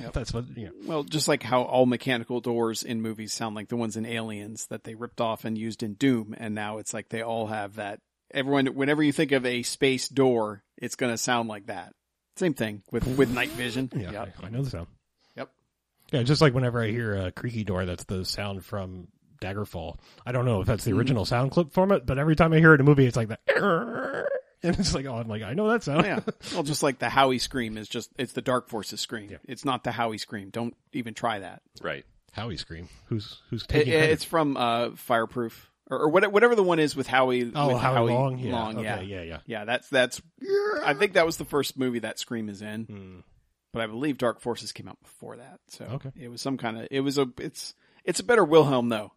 [0.12, 0.46] That's what.
[0.56, 0.72] You know.
[0.86, 4.66] Well, just like how all mechanical doors in movies sound like the ones in Aliens
[4.66, 7.76] that they ripped off and used in Doom, and now it's like they all have
[7.76, 8.00] that.
[8.32, 11.92] Everyone, whenever you think of a space door, it's going to sound like that.
[12.40, 13.90] Same thing with with night vision.
[13.94, 14.34] Yeah, Yep.
[14.42, 14.86] I, I know the sound.
[15.36, 15.50] Yep.
[16.12, 19.08] Yeah, just like whenever I hear a creaky door, that's the sound from
[19.42, 19.98] Daggerfall.
[20.26, 20.98] I don't know if that's the Mm.
[20.98, 23.16] original sound clip from it, but every time I hear it in a movie, it's
[23.16, 23.40] like that.
[24.62, 26.04] and it's like, oh, I'm like, I know that sound.
[26.06, 26.20] yeah.
[26.54, 29.38] Well, just like the Howie scream is just it's the Dark Forces scream.
[29.46, 30.50] It's not the Howie scream.
[30.50, 31.62] Don't even try that.
[31.82, 32.04] Right.
[32.32, 32.88] Howie scream.
[33.06, 33.92] Who's who's It, taking?
[33.92, 34.10] credit?
[34.10, 37.50] it's from uh, Fireproof or, or what- whatever the one is with Howie.
[37.54, 38.38] oh with Howie, Long.
[38.38, 38.52] Yeah.
[38.52, 39.00] Long, okay, yeah.
[39.00, 39.38] yeah, yeah.
[39.46, 40.22] Yeah, that's that's.
[40.84, 43.18] I think that was the first movie that Scream is in, Hmm.
[43.72, 45.58] but I believe Dark Forces came out before that.
[45.68, 46.10] So Okay.
[46.16, 46.88] it was some kind of.
[46.90, 47.26] It was a.
[47.38, 47.74] It's
[48.04, 49.12] it's a better Wilhelm though.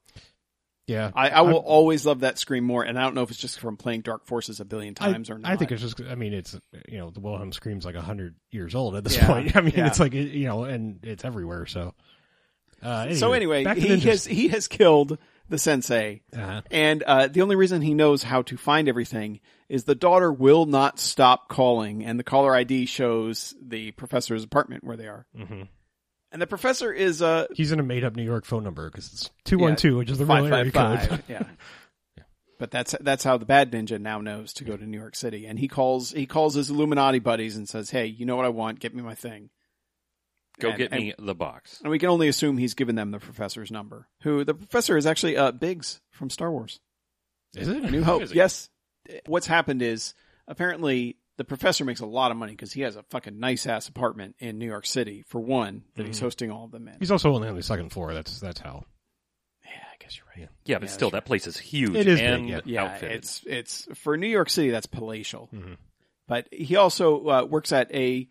[0.85, 3.39] Yeah, I, I will always love that Scream more, and I don't know if it's
[3.39, 5.49] just from playing Dark Forces a billion I, times or not.
[5.49, 6.01] I think it's just.
[6.01, 6.59] I mean, it's
[6.89, 9.55] you know the Wilhelm scream's like hundred years old at this Yeah, point.
[9.55, 9.87] I mean, yeah.
[9.87, 11.65] it's like you know, and it's everywhere.
[11.67, 11.93] So.
[12.81, 15.17] Uh, so anyway, he has he has killed
[15.49, 16.61] the sensei, Uh-huh.
[16.71, 20.65] and uh, the only reason he knows how to find everything is the daughter will
[20.65, 25.67] not stop calling, and the caller ID shows the professor's apartment where they are, Mhm.
[26.31, 29.11] and the professor is uh He's in a made up New York phone number because
[29.11, 31.23] it's two one two, which is the real area code.
[31.29, 31.43] Yeah.
[32.59, 35.45] But that's that's how the bad ninja now knows to go to New York City,
[35.45, 38.49] and he calls he calls his Illuminati buddies and says, "Hey, you know what I
[38.49, 38.79] want?
[38.79, 39.49] Get me my thing."
[40.59, 41.79] Go And- get and- me the box.
[41.81, 44.07] And we can only assume he's given them the professor's number.
[44.21, 46.79] Who the professor is actually uh, Biggs from Star Wars.
[47.55, 47.91] Is it?
[47.91, 48.33] New Hope.
[48.33, 48.69] Yes.
[49.27, 50.13] What's happened is
[50.47, 53.87] apparently the professor makes a lot of money because he has a fucking nice ass
[53.89, 56.95] apartment in New York City for one that he's hosting all of them in.
[56.99, 58.13] He's also only on the second floor.
[58.13, 58.85] That's that's how.
[59.65, 60.49] yeah, I guess you're right.
[60.65, 61.95] Yeah, but Yeah, still, that's that place is huge.
[61.95, 62.59] It is big, yeah.
[62.65, 63.17] Yeah, outfitted.
[63.17, 65.49] it's it's for New York City that's palatial.
[65.53, 65.77] Mhm.
[66.27, 68.27] But he also uh, works at a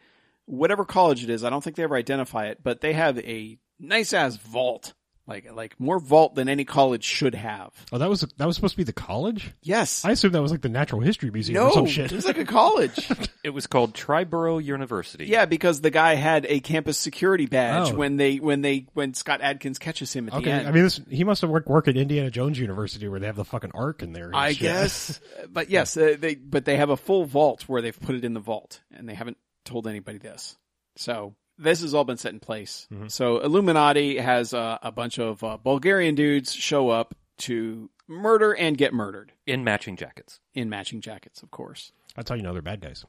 [0.52, 1.44] whatever college it is.
[1.44, 4.92] I don't think they ever identify it, but they have a nice ass vault,
[5.26, 7.72] like like more vault than any college should have.
[7.92, 9.52] Oh, that was that was supposed to be the college.
[9.62, 10.04] Yes.
[10.04, 12.12] I assumed that was like the Natural History Museum no, or some shit.
[12.12, 13.08] it was like a college.
[13.44, 15.24] It was called Triborough University.
[15.26, 17.96] yeah, because the guy had a campus security badge Oh.
[17.96, 20.68] when they when they when Scott Adkins catches him at the end.
[20.68, 23.34] I mean, this he must have worked work at Indiana Jones University where they have
[23.34, 24.30] the fucking ark in there.
[24.32, 24.60] I shit.
[24.60, 28.24] guess, but yes, uh, they but they have a full vault where they've put it
[28.24, 30.56] in the vault, and they haven't told anybody this.
[30.96, 32.86] So this has all been set in place.
[32.92, 33.08] Mm-hmm.
[33.08, 38.76] So Illuminati has uh, a bunch of uh, Bulgarian dudes show up to murder and
[38.76, 40.40] get murdered in matching jackets.
[40.54, 41.92] in matching jackets, of course.
[42.16, 43.04] That's how you know they're bad guys.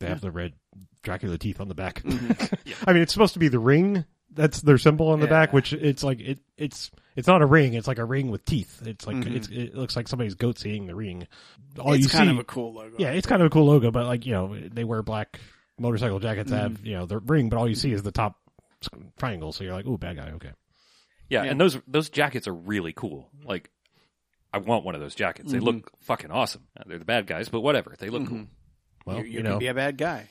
[0.00, 0.52] They have the red
[1.04, 2.02] Dracula teeth on the back.
[2.02, 2.72] Mm-hmm.
[2.88, 4.04] I mean, it's supposed to be the ring.
[4.34, 6.38] That's their symbol on the back, which it's like it.
[6.56, 7.74] It's it's not a ring.
[7.74, 8.82] It's like a ring with teeth.
[8.86, 9.36] It's like Mhm.
[9.36, 11.28] it's it looks like somebody's goat seeing the ring.
[11.78, 12.96] All it's you kind see, of a cool logo.
[12.98, 15.38] yeah, it's kind of a cool logo, but like you know, they wear black
[15.78, 16.60] motorcycle jackets Mm-hmm.
[16.60, 18.36] have you know the ring, but all you see is the top
[19.18, 19.52] triangle.
[19.52, 20.30] So you're like, oh, bad guy.
[20.32, 20.50] Okay.
[21.28, 21.50] Yeah, Yeah.
[21.52, 23.30] and those those jackets are really cool.
[23.44, 23.70] Like,
[24.52, 25.50] I want one of those jackets.
[25.52, 25.66] They Mm-hmm.
[25.66, 26.66] look fucking awesome.
[26.78, 27.94] Uh, They're the bad guys, but whatever.
[27.98, 28.46] They look cool.
[29.06, 30.28] Well, you, you, you know, can be a bad guy.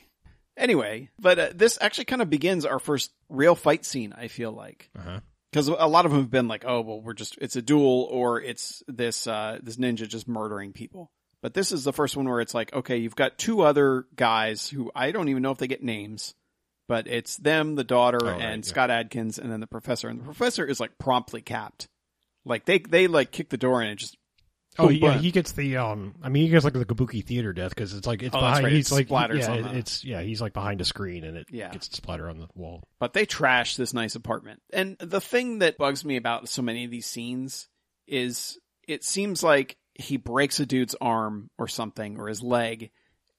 [0.56, 4.12] Anyway, but uh, this actually kind of begins our first real fight scene.
[4.16, 5.20] I feel like uh-huh.
[5.50, 8.06] because a lot of them have been like, oh well, we're just it's a duel
[8.10, 11.10] or it's this uh, this ninja just murdering people.
[11.42, 14.68] But this is the first one where it's like, okay, you've got two other guys
[14.68, 16.34] who I don't even know if they get names,
[16.88, 18.68] but it's them, the daughter, Oh, right, and yeah.
[18.70, 20.08] Scott Adkins, and then the professor.
[20.08, 21.88] And the professor is like promptly capped.
[22.44, 24.16] Like they they like kick the door in and just
[24.78, 26.14] Oh Boom, yeah, he gets the um.
[26.22, 28.64] I mean, he gets like the Kabuki theater death because it's like it's Oh, behind.
[28.64, 30.22] right, He's it like splatters yeah, it- it's yeah.
[30.22, 31.70] He's like behind a screen and it Yeah.
[31.70, 32.82] gets splatter on the wall.
[32.98, 34.62] but they trash this nice apartment.
[34.72, 37.68] And the thing that bugs me about so many of these scenes
[38.06, 42.90] is it seems like he breaks a dude's arm or something or his leg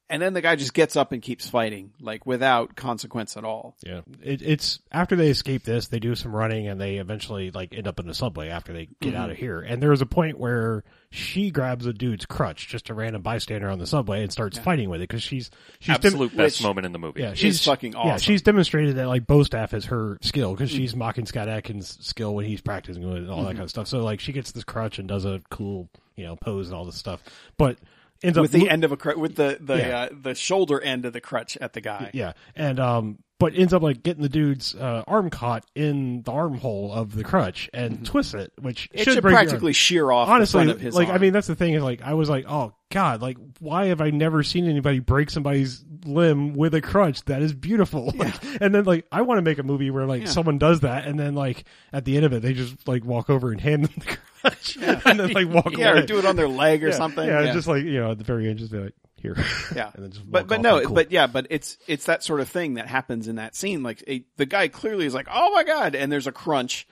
[0.09, 3.75] and then the guy just gets up and keeps fighting like without consequence at all.
[3.83, 7.73] Yeah, it, it's after they escape this, they do some running and they eventually like
[7.73, 9.21] end up in the subway after they get Mm-hmm.
[9.23, 9.61] out of here.
[9.61, 13.79] And there's a point where she grabs a dude's crutch, just a random bystander on
[13.79, 16.85] the subway, and starts fighting with it because she's she's dem- Absolute best which- moment
[16.85, 17.21] in the movie.
[17.21, 20.51] yeah, She's she's fucking awesome Yeah, she's demonstrated that like bow staff is her skill
[20.53, 20.77] because Mm-hmm.
[20.79, 23.69] she's mocking Scott Adkins' skill when he's practicing with it and all that kind of
[23.69, 23.87] stuff.
[23.87, 26.86] So like she gets this crutch and does a cool you know pose and all
[26.86, 27.21] this stuff,
[27.58, 27.78] but
[28.23, 29.99] ends with up the lo- end of a crutch with the the Yeah.
[30.02, 32.10] uh, the shoulder end of the crutch at the guy.
[32.13, 36.32] Yeah, and um, but ends up like getting the dude's uh, arm caught in the
[36.32, 38.97] armhole of the crutch and twists it, which Mm-hmm.
[38.99, 41.47] It should, should practically shear off honestly the front of his like I mean that's
[41.47, 44.69] the thing is like I was like oh god like why have I never seen
[44.69, 49.23] anybody break somebody's limb with a crutch that is beautiful like, and then like I
[49.23, 50.28] want to make a movie where like Yeah.
[50.30, 53.30] someone does that and then like at the end of it they just like walk
[53.30, 54.19] over and hand them the crutch
[54.82, 57.25] and then like walk yeah, away or do it on their leg or yeah, something.
[57.27, 57.53] yeah, yeah.
[57.53, 59.36] just like you know at the very end just be like here
[59.75, 60.93] Yeah, and then just but but no, cool.
[60.95, 63.82] but yeah, but it's it's that sort of thing that happens in that scene.
[63.84, 66.88] Like a, the guy clearly is like, "Oh my god!" and there's a crunch,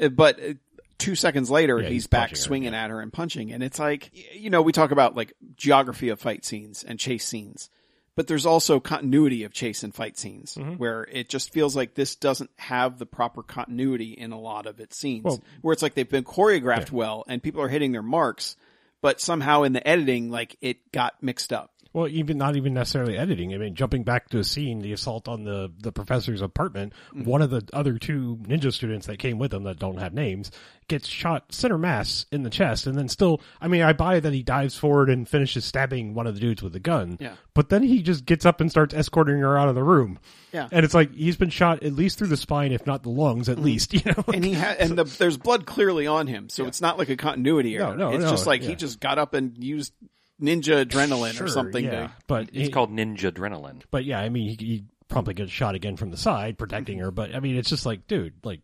[0.00, 0.54] Uh, but uh,
[0.98, 1.84] two seconds later Mm-hmm.
[1.84, 4.50] Yeah, he's, he's back punching her, swinging at her and punching, and it's like you
[4.50, 7.70] know we talk about like geography of fight scenes and chase scenes,
[8.16, 10.72] but there's also continuity of chase and fight scenes Mm-hmm.
[10.74, 14.80] where it just feels like this doesn't have the proper continuity in a lot of
[14.80, 18.02] its scenes, Well- where it's like they've been choreographed well and people are hitting their
[18.02, 18.56] marks.
[19.02, 21.70] But somehow in the editing, like it got mixed up.
[21.96, 23.54] Well, even not even necessarily editing.
[23.54, 26.92] I mean, jumping back to a scene, the assault on the the professor's apartment.
[27.08, 27.24] Mm-hmm.
[27.24, 30.50] One of the other two ninja students that came with him that don't have names
[30.88, 33.40] gets shot center mass in the chest, and then still.
[33.62, 36.62] I mean, I buy that he dives forward and finishes stabbing one of the dudes
[36.62, 37.16] with the gun.
[37.18, 37.36] Yeah.
[37.54, 40.18] But then he just gets up and starts escorting her out of the room.
[40.52, 40.68] Yeah.
[40.70, 43.48] And it's like he's been shot at least through the spine, if not the lungs,
[43.48, 43.64] at mm-hmm.
[43.64, 43.94] least.
[43.94, 44.24] You know.
[44.34, 47.16] and he ha- and the, there's blood clearly on him, so it's not like a
[47.16, 47.96] continuity No, error.
[47.96, 48.68] no, it's no, just like yeah.
[48.68, 49.94] he just got up and used
[50.40, 51.84] ninja adrenaline Sure, or something.
[51.84, 51.90] Yeah.
[52.08, 53.82] To, But It's he- called ninja adrenaline.
[53.90, 57.10] But yeah, I mean, he, he probably gets shot again from the side, protecting her.
[57.10, 58.60] But I mean, it's just like, dude, like,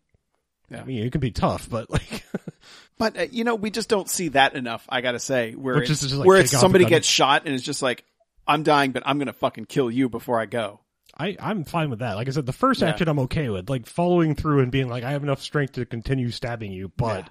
[0.69, 0.81] Yeah.
[0.81, 2.23] I mean, it can be tough, but like,
[2.97, 4.85] but uh, you know, we just don't see that enough.
[4.89, 7.63] I gotta say, where it's, is just like where it's somebody gets shot and it's
[7.63, 8.03] just like,
[8.47, 10.79] I'm dying, but I'm gonna fucking kill you before I go.
[11.17, 12.15] I I'm fine with that.
[12.15, 12.89] Like I said, the first Yeah.
[12.89, 15.85] action I'm okay with, like following through and being like, I have enough strength to
[15.85, 17.29] continue stabbing you, but Yeah.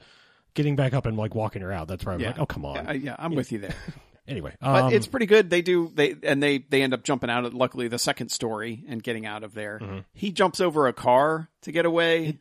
[0.55, 2.29] getting back up and like walking her out, that's where I'm Yeah.
[2.29, 2.77] like, oh come on.
[2.77, 3.75] Yeah, yeah, I'm with you there.
[4.29, 5.51] anyway, But um, it's pretty good.
[5.51, 8.85] They do they and they they end up jumping out of luckily the second story
[8.89, 9.79] and getting out of there.
[9.81, 9.99] Mm-hmm.
[10.15, 12.39] He jumps over a car to get away.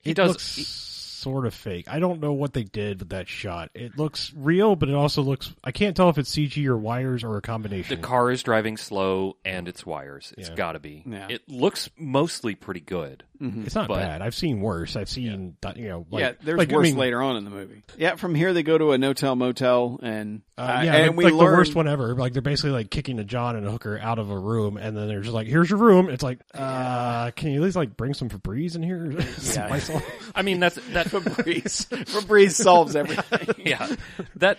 [0.00, 0.28] He it does.
[0.28, 0.88] looks
[1.22, 1.86] sort of fake.
[1.88, 3.70] I don't know what they did with that shot.
[3.74, 5.54] It looks real, but it also looks.
[5.62, 7.94] I can't tell if it's CG or wires or a combination.
[8.00, 10.34] the car is driving slow and it's wires.
[10.36, 10.54] It's Yeah.
[10.56, 11.04] got to be.
[11.06, 11.28] Yeah.
[11.30, 13.22] It looks mostly pretty good.
[13.64, 14.22] It's not but- bad.
[14.22, 14.94] I've seen worse.
[14.96, 16.06] I've seen you know.
[16.10, 17.82] Like, yeah, there's like, I worse mean, later on in the movie.
[17.98, 21.16] Yeah, from here they go to a no-tell motel and Uh, uh, yeah, and like,
[21.16, 22.14] we like learn the worst one ever.
[22.14, 24.96] Like they're basically like kicking a John and a hooker out of a room, and
[24.96, 27.96] then they're just like, "Here's your room." It's like, uh, can you at least like
[27.96, 29.12] bring some Febreze in here?
[29.42, 29.80] Yeah.
[30.34, 31.06] I mean, that's that.
[31.12, 31.86] Febreze.
[31.88, 33.66] Febreze solves everything.
[33.66, 33.94] yeah,
[34.36, 34.58] that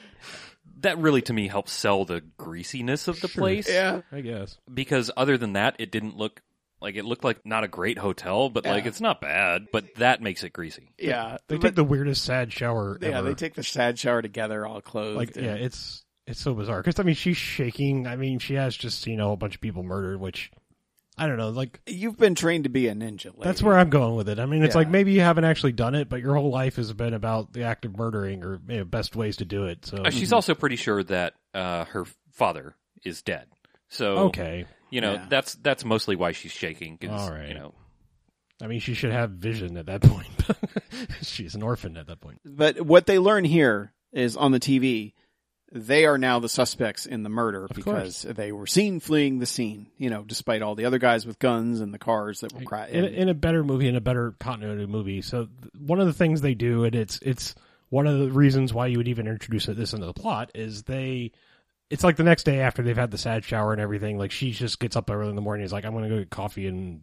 [0.82, 3.69] that really to me helps sell the greasiness of the place.
[3.69, 4.02] yeah.
[4.12, 4.58] I guess.
[4.72, 6.41] because other than that, it didn't look
[6.84, 8.89] like it looked like not a great hotel, but like Yeah.
[8.89, 9.67] it's not bad.
[9.72, 10.91] But that makes it greasy.
[11.00, 11.38] Yeah.
[11.48, 13.00] They But- take the weirdest sad shower.
[13.02, 13.30] yeah, ever.
[13.30, 15.17] they take the sad shower together all clothed.
[15.17, 18.06] like and- yeah, it's it's so bizarre because I mean she's shaking.
[18.06, 20.52] I mean she has just seen a whole bunch of people murdered, which
[21.17, 21.50] I don't know.
[21.50, 23.26] Like You've been trained to be a ninja.
[23.26, 23.38] Lady.
[23.43, 24.39] that's where I'm going with it.
[24.39, 24.80] I mean it's Yeah.
[24.80, 27.63] like maybe you haven't actually done it, but your whole life has been about the
[27.63, 29.86] act of murdering or you know, best ways to do it.
[29.86, 33.48] So Uh, she's also pretty sure that uh, her father is dead.
[33.93, 34.65] So okay.
[34.89, 35.25] you know Yeah.
[35.29, 36.97] that's that's mostly why she's shaking.
[36.97, 37.47] 'cause, All right.
[37.49, 37.73] You know,
[38.62, 40.27] I mean, she should have vision at that point.
[41.21, 42.39] She's an orphan at that point.
[42.45, 45.13] But what they learn here is on the TV,
[45.71, 49.88] they are now the suspects in the murder because they were seen fleeing the scene.
[49.97, 52.88] You know, despite all the other guys with guns and the cars that were cra-
[52.88, 55.21] In, in a better movie, in a better continuity movie.
[55.21, 57.56] So one of the things they do, and it's it's
[57.89, 61.32] one of the reasons why you would even introduce this into the plot, is they.
[61.93, 64.17] It's like the next day after they've had the sad shower and everything.
[64.17, 65.62] Like she just gets up early in the morning.
[65.62, 67.01] and is like, I'm going to go get coffee and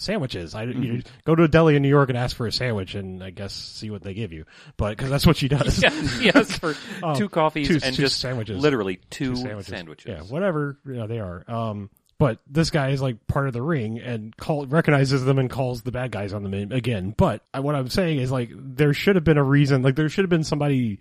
[0.00, 0.54] sandwiches.
[0.54, 1.08] I you mm-hmm.
[1.24, 3.52] go to a deli in New York and ask for a sandwich, and I guess
[3.52, 4.46] see what they give you.
[4.76, 5.82] But because that's what she does.
[5.82, 8.60] yeah, yes, for um, two coffees two- and two just sandwiches.
[8.60, 9.66] literally two, sandwiches.
[9.66, 10.06] sandwiches.
[10.08, 11.44] Yeah, whatever you know, they are.
[11.46, 15.48] Um, but this guy is like part of the ring and call recognizes them and
[15.48, 17.14] calls the bad guys on them again.
[17.16, 19.82] But I, what I'm saying is like there should have been a reason.
[19.82, 20.98] Like there should have been somebody.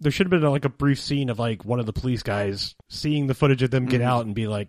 [0.00, 2.74] There should have been like a brief scene of like one of the police guys
[2.88, 4.08] seeing the footage of them get Mm-hmm.
[4.08, 4.68] out and be like,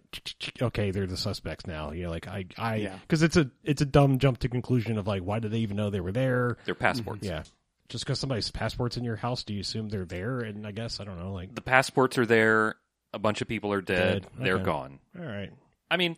[0.62, 1.92] okay, they're the suspects now.
[1.92, 2.98] You know, like I, I, Yeah.
[3.02, 5.78] because it's a it's a dumb jump to conclusion of like why did they even
[5.78, 6.58] know they were there?
[6.66, 7.24] Their passports.
[7.26, 7.44] Yeah,
[7.90, 10.40] just because somebody's passport's in your house, do you assume they're there?
[10.40, 11.34] And I guess I don't know.
[11.34, 12.76] Like, The passports are there.
[13.14, 14.22] A bunch of people are dead.
[14.24, 14.32] Dead.
[14.46, 14.64] They're Okay.
[14.66, 15.00] gone.
[15.18, 15.52] all right,
[15.90, 16.18] I mean,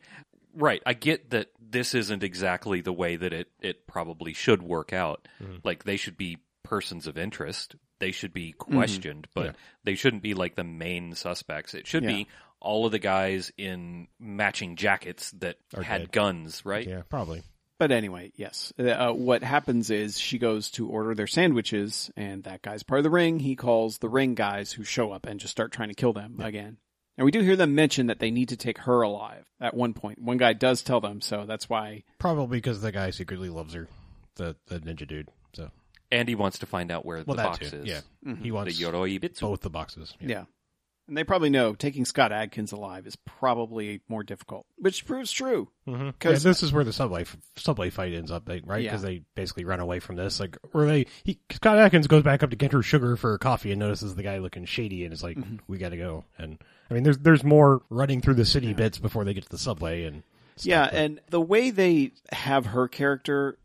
[0.53, 0.81] right.
[0.85, 5.27] I get that this isn't exactly the way that it, it probably should work out.
[5.41, 5.57] Mm-hmm.
[5.63, 7.75] Like, they should be persons of interest.
[7.99, 9.51] They should be questioned, but Yeah.
[9.83, 11.73] they shouldn't be like the main suspects.
[11.73, 12.09] It should Yeah.
[12.09, 12.27] be
[12.59, 16.11] all of the guys in matching jackets that Are had dead.
[16.11, 16.87] guns, right?
[16.87, 17.43] yeah, probably.
[17.79, 18.73] But anyway, yes.
[18.79, 23.03] Uh, what happens is she goes to order their sandwiches, and that guy's part of
[23.03, 23.39] the ring.
[23.39, 26.39] He calls the ring guys who show up and just start trying to kill them
[26.41, 26.77] again.
[27.17, 29.93] And we do hear them mention that they need to take her alive at one
[29.93, 30.19] point.
[30.19, 32.03] One guy does tell them, so that's why.
[32.19, 33.87] Probably because the guy secretly loves her,
[34.35, 35.29] the the ninja dude.
[36.11, 37.77] So And he wants to find out where well, the that box too.
[37.77, 37.85] is.
[37.85, 38.43] Yeah, Mm-hmm.
[38.43, 39.41] he The Yoroi Bitsu.
[39.41, 40.13] both the boxes.
[40.19, 40.45] Yeah.
[41.07, 45.69] And they probably know taking Scott Adkins alive is probably more difficult, which proves true.
[45.87, 46.09] Mm-hmm.
[46.19, 47.23] 'Cause- this is where the subway
[47.55, 48.83] subway fight ends up, they- right?
[48.83, 48.89] Yeah.
[48.91, 50.39] Because they basically run away from this.
[50.41, 53.37] Like, where they he Scott Adkins goes back up to get her sugar for her
[53.37, 55.57] coffee and notices the guy looking shady and is like, Mm-hmm.
[55.67, 58.97] "We got to go." And I mean, there's there's more running through the city bits
[58.97, 60.23] before they get to the subway and.
[60.65, 63.57] Yeah, and the way they have her character,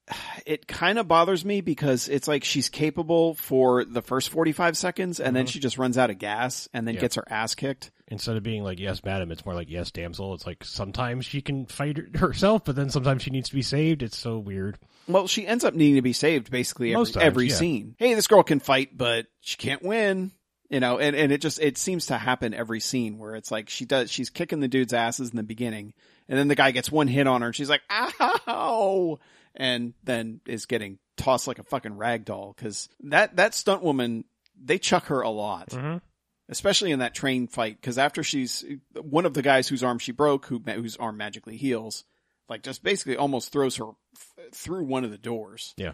[0.45, 5.21] it kind of bothers me because it's like she's capable for the first 45 seconds
[5.21, 5.51] and then mm-hmm.
[5.51, 7.01] she just runs out of gas and then Yeah.
[7.01, 7.91] gets her ass kicked.
[8.09, 11.41] instead of being like yes madam it's more like yes damsel it's like sometimes she
[11.41, 14.77] can fight herself but then sometimes she needs to be saved it's so weird
[15.09, 17.55] Well, she ends up needing to be saved basically every, times, every yeah.
[17.55, 17.95] scene.
[17.99, 20.33] Hey, this girl can fight, but she can't win.
[20.73, 23.69] You know, and, and it just, it seems to happen every scene where it's like
[23.69, 25.93] she does, she's kicking the dude's asses in the beginning
[26.29, 29.19] and then the guy gets one hit on her and she's like, ow!
[29.55, 34.25] And then is getting tossed like a fucking rag doll because that, that stunt woman,
[34.59, 35.69] they chuck her a lot.
[35.69, 35.99] Mm-hmm.
[36.49, 38.65] Especially in that train fight, because after she's
[39.01, 42.05] one of the guys whose arm she broke, who whose arm magically heals,
[42.49, 45.73] like just basically almost throws her f- through one of the doors.
[45.77, 45.93] Yeah.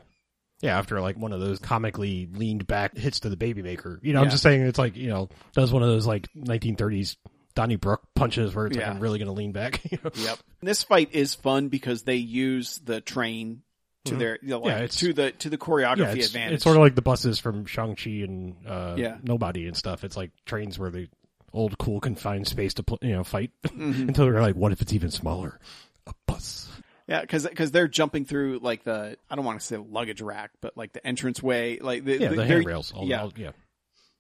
[0.61, 4.01] Yeah, after like one of those comically leaned back hits to the baby maker.
[4.03, 4.25] You know, Yeah.
[4.25, 7.17] I'm just saying it's like, you know, does one of those like 1930s
[7.55, 8.87] Donnybrook punches where it's Yeah.
[8.89, 9.81] like, I'm really going to lean back.
[9.93, 10.11] you know?
[10.15, 10.39] Yep.
[10.63, 13.63] This fight is fun because they use the train
[14.05, 14.19] to Mhm.
[14.19, 16.55] their you know, like, Yeah, to the to the choreography yeah, it's, advantage.
[16.55, 19.19] it's sort of like the buses from Shang-Chi and uh, Yeah.
[19.23, 20.03] Nobody and stuff.
[20.05, 21.09] It's like trains where the
[21.53, 24.01] old, cool, confined space to, pl- you know, fight Mhm.
[24.09, 25.59] until they're like, what if it's even smaller?
[26.07, 26.69] A bus.
[27.09, 30.51] Yeah, because because they're jumping through like the I don't want to say luggage rack,
[30.61, 32.93] but like the entrance way, like the, Yeah, the they're- handrails.
[32.93, 33.23] All, yeah.
[33.23, 33.51] all- yeah.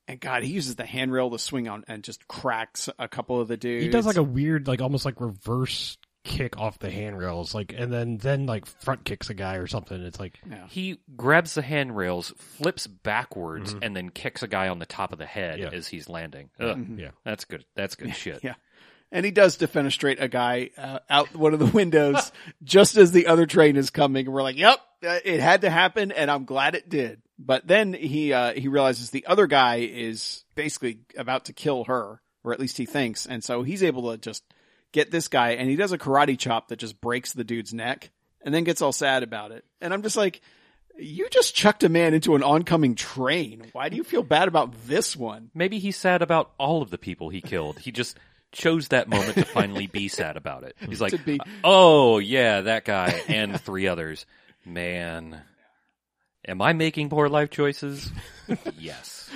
[0.06, 3.48] And God, he uses the handrail to swing on and just cracks a couple of
[3.48, 3.84] the dudes.
[3.84, 7.92] He does like a weird, like almost like reverse kick off the handrails, like, and
[7.92, 10.02] then then like front kicks a guy or something.
[10.02, 10.66] It's like, yeah.
[10.68, 13.78] He grabs the handrails, flips backwards, Mhm.
[13.82, 15.68] and then kicks a guy on the top of the head Yeah.
[15.72, 16.48] as he's landing.
[16.58, 16.98] Ugh, Mhm.
[16.98, 17.10] yeah.
[17.24, 17.66] That's good.
[17.76, 18.40] That's good shit.
[18.42, 18.54] Yeah.
[19.10, 22.30] And he does defenestrate a guy uh, out one of the windows
[22.62, 24.26] just as the other train is coming.
[24.26, 26.12] And we're like, yep, uh, it had to happen.
[26.12, 27.22] And I'm glad it did.
[27.38, 32.20] But then he, uh, he realizes the other guy is basically about to kill her,
[32.44, 33.26] or at least he thinks.
[33.26, 34.42] And so he's able to just
[34.92, 38.10] get this guy and he does a karate chop that just breaks the dude's neck
[38.42, 39.64] and then gets all sad about it.
[39.80, 40.40] And I'm just like,
[40.98, 43.68] you just chucked a man into an oncoming train.
[43.72, 45.50] Why do you feel bad about this one?
[45.54, 47.78] Maybe he's sad about all of the people he killed.
[47.78, 48.18] He just
[48.52, 50.76] chose that moment to finally be sad about it.
[50.80, 54.26] He's like, be- oh yeah, that guy and three others.
[54.64, 55.40] Man,
[56.46, 58.10] am I making poor life choices?
[58.78, 59.30] yes.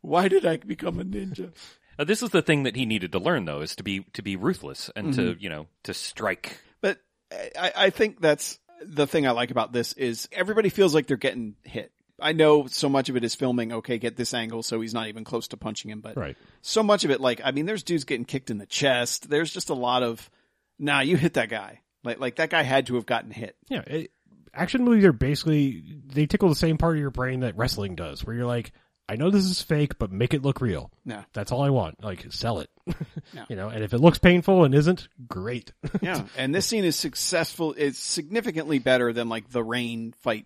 [0.00, 1.52] Why did I become a ninja?
[1.98, 4.22] Uh, this is the thing that he needed to learn, though, is to be to
[4.22, 6.60] be ruthless and to you know to strike.
[6.80, 6.98] But
[7.30, 11.16] I, I think that's the thing I like about this is everybody feels like they're
[11.16, 11.92] getting hit.
[12.22, 13.72] I know so much of it is filming.
[13.72, 16.00] Okay, get this angle so he's not even close to punching him.
[16.00, 16.36] But right.
[16.60, 19.28] so much of it, like I mean, there's dudes getting kicked in the chest.
[19.28, 20.30] There's just a lot of,
[20.78, 21.80] nah, you hit that guy.
[22.04, 23.56] Like like that guy had to have gotten hit.
[23.68, 24.10] Yeah, it,
[24.54, 28.24] action movies are basically they tickle the same part of your brain that wrestling does,
[28.24, 28.72] where you're like,
[29.08, 30.90] I know this is fake, but make it look real.
[31.04, 32.02] Yeah, That's all I want.
[32.02, 32.70] Like, sell it.
[33.34, 33.44] Yeah.
[33.48, 35.72] You know, and if it looks painful and isn't, great.
[36.02, 36.24] yeah.
[36.36, 37.74] and this scene is successful.
[37.78, 40.44] It's significantly better than like the rain fight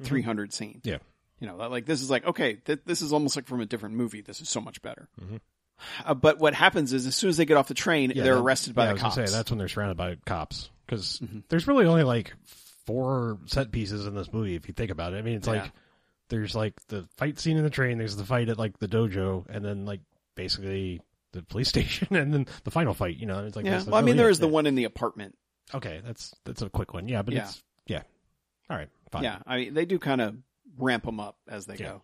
[0.00, 0.04] mm-hmm.
[0.04, 0.80] 300 scene.
[0.84, 0.98] Yeah.
[1.40, 3.94] You know, like this is like okay, th- this is almost like from a different
[3.94, 4.20] movie.
[4.22, 5.08] This is so much better.
[5.20, 5.40] Mhm.
[6.04, 8.34] Uh, but what happens is, as soon as they get off the train, Yeah, they're
[8.34, 9.14] that- arrested by yeah, the I was cops.
[9.14, 10.70] Say, that's when they're surrounded by cops.
[10.86, 11.44] Because Mhm.
[11.48, 12.34] there's really only like
[12.86, 15.16] four set pieces in this movie, if you think about it.
[15.18, 15.62] I mean, it's Yeah.
[15.62, 15.72] like
[16.28, 19.46] there's like the fight scene in the train, there's the fight at like the dojo,
[19.48, 20.00] and then like
[20.34, 21.00] basically
[21.32, 23.16] the police station, and then the final fight.
[23.16, 23.82] You know, it's like yeah.
[23.84, 24.52] Well, I mean, really there the Yeah.
[24.52, 25.36] one in the apartment.
[25.74, 27.06] Okay, that's that's a quick one.
[27.08, 27.42] Yeah, but Yeah.
[27.44, 28.02] it's yeah.
[28.70, 29.22] All right, fine.
[29.22, 30.36] Yeah, I mean, they do kind of
[30.78, 31.86] ramp them up as they Yeah.
[31.86, 32.02] go.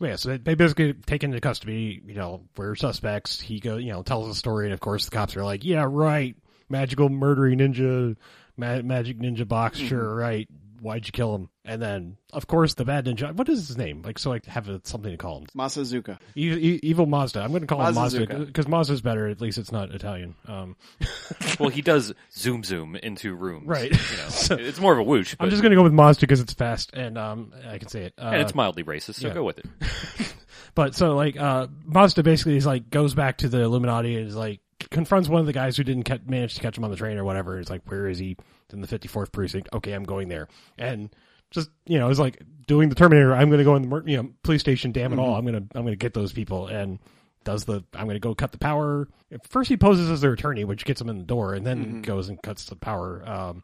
[0.00, 3.40] Yeah, so they, they basically take into custody, you know, we're suspects.
[3.40, 5.86] He go, you know, tells the story, and of course the cops are like, "Yeah,
[5.88, 6.34] right,
[6.68, 8.16] magical murdering ninja,
[8.56, 9.88] ma- magic ninja box, Mm-hmm.
[9.88, 10.48] sure, right.
[10.82, 13.32] Why'd you kill him?" And then, of course, the bad ninja.
[13.34, 14.02] What is his name?
[14.02, 15.46] Like, so I have a, something to call him.
[15.56, 16.18] Masazuka.
[16.36, 17.40] E- e- evil Mazda.
[17.40, 18.46] I'm going to call him Mazda Mazazuka.
[18.46, 19.28] because Mazda's better.
[19.28, 20.34] At least it's not Italian.
[20.46, 20.76] Um,
[21.60, 23.90] Well, he does zoom zoom into rooms, Right.
[23.92, 25.92] You know, So- it's more of a whoosh, but, I'm just going to go with
[25.92, 28.14] Mazda because it's fast and um, I can say it.
[28.18, 29.34] Uh, and it's mildly racist, so yeah.
[29.34, 29.66] go with it.
[30.74, 34.34] But so like uh Mazda basically is like goes back to the Illuminati and is
[34.36, 36.96] like confronts one of the guys who didn't ca- manage to catch him on the
[36.96, 37.58] train or whatever.
[37.58, 38.38] It's like where is he?
[38.72, 39.68] In the 54th precinct.
[39.72, 40.48] Okay, I'm going there.
[40.78, 41.10] And
[41.50, 43.34] just you know, it's like doing the Terminator.
[43.34, 44.92] I'm going to go in the you know police station.
[44.92, 45.34] Damn it all!
[45.34, 46.98] I'm gonna I'm gonna get those people and
[47.44, 49.08] does the I'm going to go cut the power.
[49.48, 52.28] First he poses as their attorney, which gets him in the door, and then goes
[52.28, 53.22] and cuts the power.
[53.26, 53.62] Um,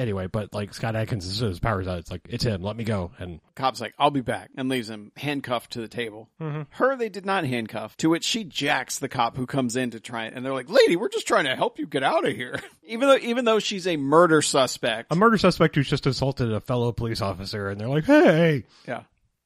[0.00, 2.62] anyway, but like Scott Adkins, as soon as his power's out, it's like it's him.
[2.62, 3.12] Let me go.
[3.18, 6.28] And Cop's like, I'll be back, and leaves him handcuffed to the table.
[6.40, 6.62] Mm-hmm.
[6.70, 10.00] Her, they did not handcuff, to which she jacks the cop who comes in to
[10.00, 12.34] try it, and they're like, lady, we're just trying to help you get out of
[12.34, 12.58] here.
[12.84, 15.12] even though, even though she's a murder suspect.
[15.12, 19.02] a murder suspect who's just assaulted a fellow police officer, and they're like, "Hey!" yeah.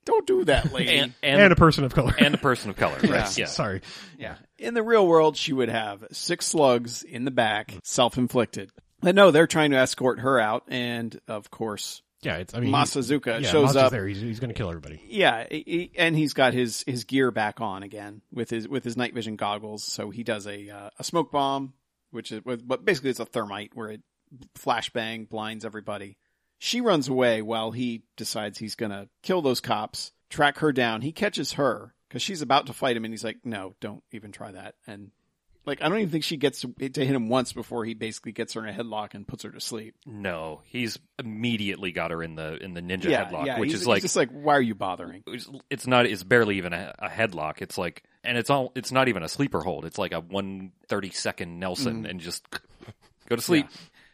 [0.06, 0.90] Don't do that, lady.
[0.98, 2.14] And And, and a person of color.
[2.18, 3.10] and a person of color, right?
[3.10, 3.30] Yeah.
[3.38, 3.46] Yeah.
[3.46, 3.80] Sorry.
[4.18, 4.34] Yeah.
[4.58, 8.70] In the real world, she would have six slugs in the back, self-inflicted.
[9.04, 12.54] But no, they're trying to escort her out, and of course, Yeah, it's.
[12.54, 13.92] I mean, Masazuka yeah, shows Masa's up.
[13.92, 14.06] there.
[14.06, 15.00] He's, he's going to kill everybody.
[15.06, 18.96] Yeah, he- and he's got his his gear back on again with his with his
[18.96, 19.84] night vision goggles.
[19.84, 21.74] So he does a uh, a smoke bomb,
[22.10, 24.00] which is but basically it's a thermite where it
[24.58, 26.16] flashbang blinds everybody.
[26.58, 31.02] She runs away while he decides he's gonna kill those cops, track her down.
[31.02, 34.32] He catches her because she's about to fight him, and he's like, "No, don't even
[34.32, 35.10] try that." And
[35.66, 38.32] like, I don't even think she gets to, to hit him once before he basically
[38.32, 39.94] gets her in a headlock and puts her to sleep.
[40.06, 43.58] No, he's immediately got her in the in the ninja yeah, headlock, yeah.
[43.58, 45.22] which he's, is he's like just like, why are you bothering?
[45.70, 47.62] it's- not it's barely even a, a headlock.
[47.62, 49.84] It's like and it's all it's not even a sleeper hold.
[49.84, 52.46] It's like a one thirty second Nelson and just
[53.28, 53.66] go to sleep.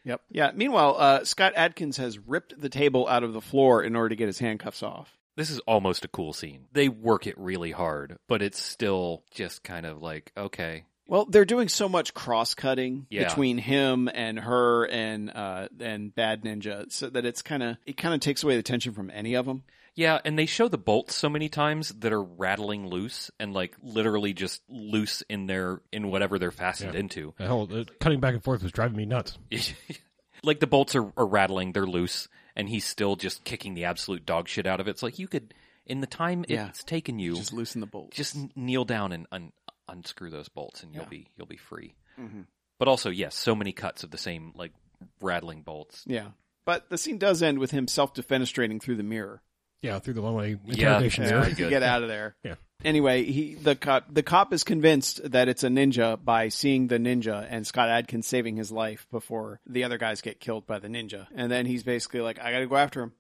[0.05, 0.23] Yep.
[0.31, 0.51] Yeah.
[0.55, 4.17] Meanwhile, uh, Scott Adkins has ripped the table out of the floor in order to
[4.17, 5.17] get his handcuffs off.
[5.37, 6.67] This is almost a cool scene.
[6.73, 10.85] They work it really hard, but it's still just kind of like okay.
[11.11, 13.25] Well, they're doing so much cross cutting Yeah.
[13.29, 17.97] between him and her and uh, and Bad Ninja, so that it's kind of it
[17.97, 19.65] kind of takes away the tension from any of them.
[19.97, 23.75] Yeah, and they show the bolts so many times that are rattling loose and like
[23.83, 27.01] literally just loose in their in whatever they're fastened Yeah.
[27.01, 27.35] into.
[27.39, 29.37] The hell, uh, cutting back and forth was driving me nuts.
[30.45, 34.25] like the bolts are, are rattling, they're loose, and he's still just kicking the absolute
[34.25, 34.93] dog shit out of it.
[34.93, 35.53] It's like you could,
[35.87, 36.69] in the time Yeah.
[36.69, 38.17] it's taken you, Just loosen the bolts.
[38.17, 39.53] just kneel down and un-
[39.91, 41.09] unscrew those bolts, and you'll Yeah.
[41.11, 41.95] be you'll be free.
[42.19, 42.47] Mhm.
[42.79, 44.73] But also, yes, so many cuts of the same like
[45.21, 46.05] rattling bolts.
[46.07, 46.29] yeah.
[46.67, 49.43] But the scene does end with him self defenestrating through the mirror.
[49.83, 50.99] Yeah, through the one way Yeah.
[50.99, 51.31] interrogation Yeah.
[51.31, 51.45] mirror.
[51.55, 52.37] To get out of there.
[52.45, 52.55] Yeah.
[52.85, 56.99] Anyway, he the cop the cop is convinced that it's a ninja by seeing the
[56.99, 60.89] ninja and Scott Adkins saving his life before the other guys get killed by the
[60.89, 61.27] ninja.
[61.35, 63.13] And then he's basically like, I gotta go after him.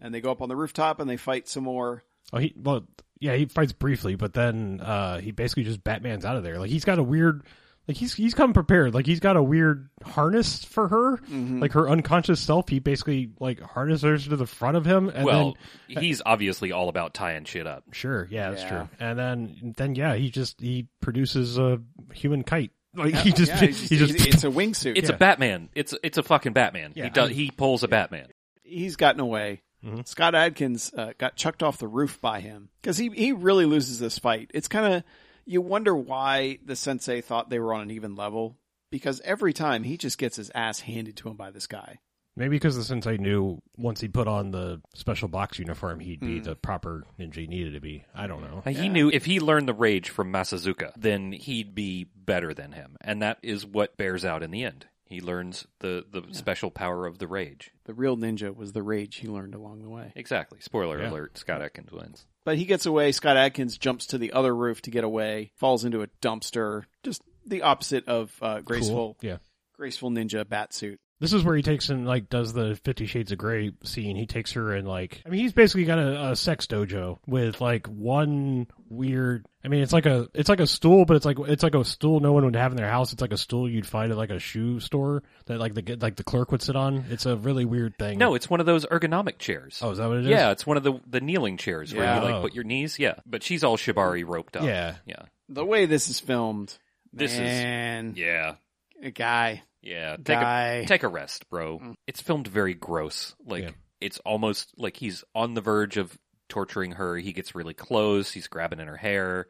[0.00, 2.04] And they go up on the rooftop and they fight some more.
[2.32, 2.86] Oh, he well,
[3.22, 6.58] yeah, he fights briefly, but then uh, he basically just Batman's out of there.
[6.58, 7.44] Like he's got a weird,
[7.86, 8.94] like he's he's come prepared.
[8.94, 11.60] Like he's got a weird harness for her, Mm-hmm.
[11.60, 12.68] like her unconscious self.
[12.68, 15.56] He basically like harnesses her to the front of him, and well,
[15.88, 17.84] then he's obviously all about tying shit up.
[17.92, 18.68] sure, yeah, that's Yeah.
[18.68, 18.88] true.
[18.98, 21.80] And then then yeah, he just he produces a
[22.12, 22.72] human kite.
[22.94, 24.98] Like he just Yeah, he he's just, it's a wingsuit.
[24.98, 25.14] It's Yeah.
[25.14, 25.70] a Batman.
[25.74, 26.92] It's it's a fucking Batman.
[26.94, 27.30] Yeah, he does.
[27.30, 28.26] I- he pulls a Batman.
[28.64, 29.62] he's gotten away.
[29.84, 30.06] Mhm.
[30.06, 33.98] Scott Adkins uh, got chucked off the roof by him because he he really loses
[33.98, 34.50] this fight.
[34.54, 35.04] It's kind of
[35.44, 38.56] you wonder why the sensei thought they were on an even level
[38.90, 41.98] because every time he just gets his ass handed to him by this guy.
[42.34, 46.38] maybe because the sensei knew once he put on the special box uniform, he'd be
[46.38, 46.44] Hmm.
[46.44, 48.04] the proper ninja he needed to be.
[48.14, 48.62] I don't know.
[48.70, 52.96] He knew if he learned the rage from Masazuka, then he'd be better than him,
[53.02, 54.86] and that is what bears out in the end.
[55.12, 57.70] He learns the the special power of the rage.
[57.84, 60.10] The real ninja was the rage he learned along the way.
[60.16, 60.58] Exactly.
[60.60, 61.10] Spoiler Yeah.
[61.10, 62.26] alert: Scott Adkins wins.
[62.44, 63.12] But he gets away.
[63.12, 66.84] Scott Adkins jumps to the other roof to get away, falls into a dumpster.
[67.02, 69.28] Just the opposite of uh, graceful, Cool.
[69.28, 69.36] Yeah.
[69.76, 70.98] graceful ninja bat suit.
[71.22, 74.16] This is where he takes and like does the Fifty Shades of Grey scene.
[74.16, 77.60] He takes her and like I mean he's basically got a, a sex dojo with
[77.60, 79.46] like one weird.
[79.64, 81.84] I mean it's like a it's like a stool, but it's like it's like a
[81.84, 83.12] stool no one would have in their house.
[83.12, 86.16] It's like a stool you'd find at like a shoe store that like the like
[86.16, 87.04] the clerk would sit on.
[87.08, 88.18] It's a really weird thing.
[88.18, 89.78] No, it's one of those ergonomic chairs.
[89.80, 90.30] oh is that what it is?
[90.30, 92.16] yeah, it's one of the the kneeling chairs where Yeah.
[92.18, 92.42] you like Oh.
[92.42, 92.98] put your knees.
[92.98, 94.64] Yeah, but she's all shibari roped up.
[94.64, 94.96] Yeah.
[95.06, 96.76] yeah, The way this is filmed,
[97.12, 98.54] This is- man, yeah,
[99.00, 100.16] a guy, yeah.
[100.16, 100.64] Take guy.
[100.74, 101.94] a take a rest, bro.
[102.06, 103.34] It's filmed very gross.
[103.44, 103.70] Like Yeah.
[104.00, 106.16] it's almost like he's on the verge of
[106.48, 107.16] torturing her.
[107.16, 108.32] He gets really close.
[108.32, 109.46] He's grabbing in her hair.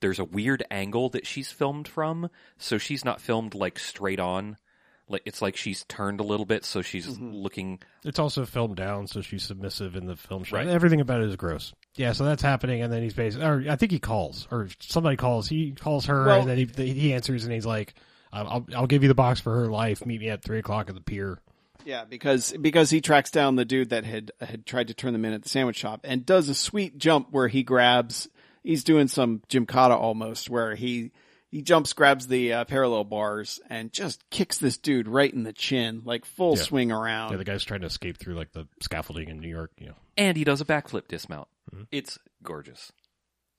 [0.00, 4.56] There's a weird angle that she's filmed from, so she's not filmed like straight on.
[5.10, 7.32] Like it's like she's turned a little bit, so she's Mm-hmm.
[7.32, 7.80] looking.
[8.04, 10.56] It's also filmed down, so she's submissive in the film shot.
[10.58, 10.68] Right.
[10.68, 11.72] Everything about it is gross.
[11.96, 15.16] Yeah, so that's happening, and then he's basically, or I think he calls, or somebody
[15.16, 15.48] calls.
[15.48, 17.94] He calls her, Well- and then he he answers, and he's like,
[18.32, 20.04] "I'll I'll give you the box for her life.
[20.04, 21.38] Meet me at three o'clock at the pier."
[21.84, 25.24] Yeah, because because he tracks down the dude that had had tried to turn them
[25.24, 28.28] in at the sandwich shop and does a sweet jump where he grabs.
[28.64, 31.12] He's doing some gymkata almost, where he
[31.50, 35.52] he jumps, grabs the uh, parallel bars, and just kicks this dude right in the
[35.54, 36.62] chin, like full Yeah.
[36.62, 37.30] swing around.
[37.30, 39.70] Yeah, the guy's trying to escape through like the scaffolding in New York.
[39.78, 39.94] You know.
[40.18, 41.48] And he does a backflip dismount.
[41.72, 41.84] Mm-hmm.
[41.92, 42.92] It's gorgeous.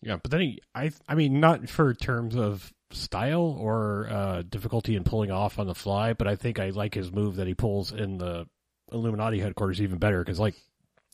[0.01, 4.95] Yeah, but then he, I, I mean, not for terms of style or uh, difficulty
[4.95, 7.53] in pulling off on the fly, but I think I like his move that he
[7.53, 8.47] pulls in the
[8.91, 10.55] Illuminati headquarters even better because like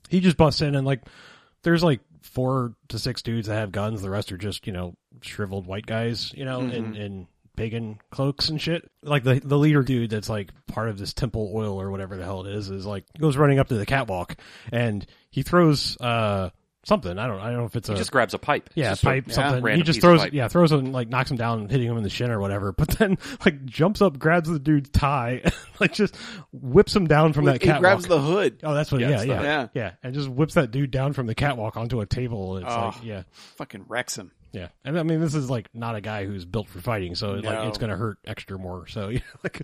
[0.10, 1.02] he just busts in and like
[1.64, 4.96] there's like four to six dudes that have guns, the rest are just you know
[5.22, 8.90] shriveled white guys, you know, in in pagan cloaks and shit.
[9.02, 12.24] Like the the leader dude that's like part of this temple oil or whatever the
[12.24, 14.36] hell it is is like goes running up to the catwalk
[14.72, 16.50] and he throws uh
[16.86, 17.20] something.
[17.20, 18.70] I don't I don't know if it's He a just grabs a pipe.
[18.76, 19.76] yeah, a pipe something.
[19.76, 20.34] He just throws pipe.
[20.34, 22.72] yeah throws him like knocks him down, hitting him in the shin or whatever.
[22.78, 25.42] But then like jumps up, grabs the dude's tie,
[25.80, 26.16] like just
[26.54, 27.82] whips him down from that he catwalk.
[27.82, 29.02] grabs the hood, oh, that's what.
[29.02, 29.92] Yeah, Yeah, it's yeah, yeah, Yeah.
[30.04, 32.58] and just whips that dude down from the catwalk onto a table.
[32.58, 32.94] It's Oh.
[32.96, 33.24] like yeah,
[33.58, 34.32] fucking wrecks him.
[34.52, 34.68] yeah.
[34.86, 37.68] And I mean, this is like not a guy who's built for fighting, so like
[37.68, 38.88] it's going to hurt extra more.
[38.88, 39.62] So yeah, like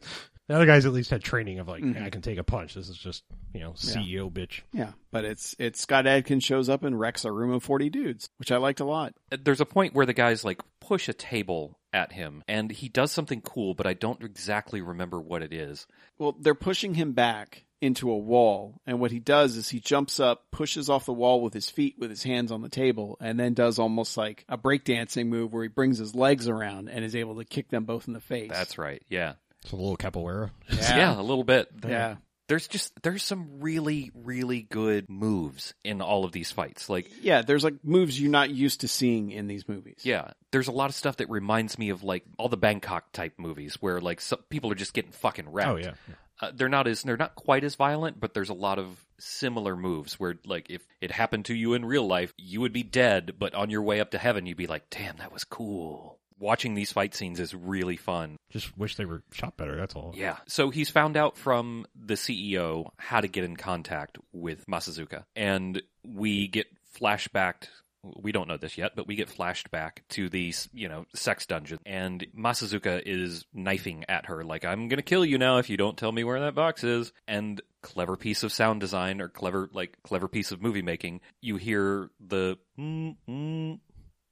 [0.52, 2.04] The other guys at least had training of like, Mhm.
[2.04, 2.74] I can take a punch.
[2.74, 3.24] This is just
[3.54, 4.62] you know CEO bitch.
[4.74, 8.28] Yeah, but it's it's Scott Adkins shows up and wrecks a room of forty dudes,
[8.36, 9.14] which I liked a lot.
[9.30, 13.14] There's a point where the guys like push a table at him and he does
[13.14, 15.88] something cool, but I don't exactly remember what it is.
[16.20, 20.20] Well, they're pushing him back into a wall, and what he does is he jumps
[20.20, 23.40] up, pushes off the wall with his feet, with his hands on the table, and
[23.40, 27.16] then does almost like a breakdancing move where he brings his legs around and is
[27.16, 28.52] able to kick them both in the face.
[28.52, 29.02] That's right.
[29.10, 29.34] Yeah.
[29.64, 30.52] It's a little capoeira.
[30.72, 31.70] Yeah, a little bit.
[31.88, 32.16] yeah.
[32.48, 36.90] There's just there's some really really good moves in all of these fights.
[36.90, 40.00] Like Yeah, there's like moves you're not used to seeing in these movies.
[40.04, 43.36] yeah, there's a lot of stuff that reminds me of like all the Bangkok type
[43.38, 45.70] movies where like some, people are just getting fucking wrecked.
[45.70, 45.94] Oh yeah.
[46.42, 49.78] uh, they're not as they're not quite as violent, but there's a lot of similar
[49.78, 53.36] moves where like if it happened to you in real life, you would be dead,
[53.40, 56.74] but on your way up to heaven, you'd be like, "Damn, that was cool." Watching
[56.74, 58.38] these fight scenes is really fun.
[58.50, 59.78] Just wish they were shot better.
[59.78, 60.14] That's all.
[60.16, 60.38] Yeah.
[60.48, 65.84] So he's found out from the CEO how to get in contact with Masazuka, and
[66.04, 66.66] we get
[67.00, 67.68] flashbacked.
[68.04, 71.46] We don't know this yet, but we get flashed back to the you know sex
[71.46, 75.78] dungeon, and Masazuka is knifing at her like I'm gonna kill you now if you
[75.78, 77.14] don't tell me where that box is.
[77.28, 81.22] And clever piece of sound design or clever like clever piece of movie making.
[81.40, 83.80] You hear the mm, mm,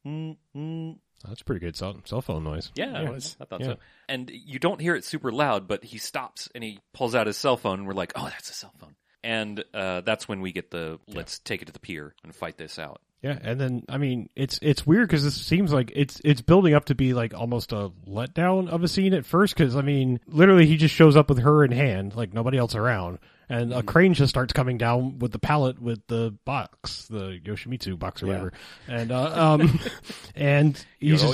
[0.07, 0.97] mm, mm,
[1.27, 2.71] That's pretty good cell, cell phone noise.
[2.75, 3.01] yeah, Yeah.
[3.09, 3.35] it was.
[3.41, 3.67] I thought Yeah.
[3.67, 3.75] so.
[4.07, 7.37] And you don't hear it super loud, but he stops and he pulls out his
[7.37, 10.51] cell phone, and we're like, "Oh, that's a cell phone." And uh, that's when we
[10.53, 13.01] get the let's take it to the pier and fight this out.
[13.21, 16.73] Yeah, and then I mean, it's it's weird because this seems like it's it's building
[16.73, 19.55] up to be like almost a letdown of a scene at first.
[19.57, 22.75] Because I mean, literally, he just shows up with her in hand, like nobody else
[22.75, 27.39] around, and a crane just starts coming down with the pallet with the box, the
[27.43, 28.31] Yoshimitsu box or Yeah.
[28.33, 28.53] whatever,
[28.87, 29.79] and uh, um,
[30.35, 31.33] and he's just,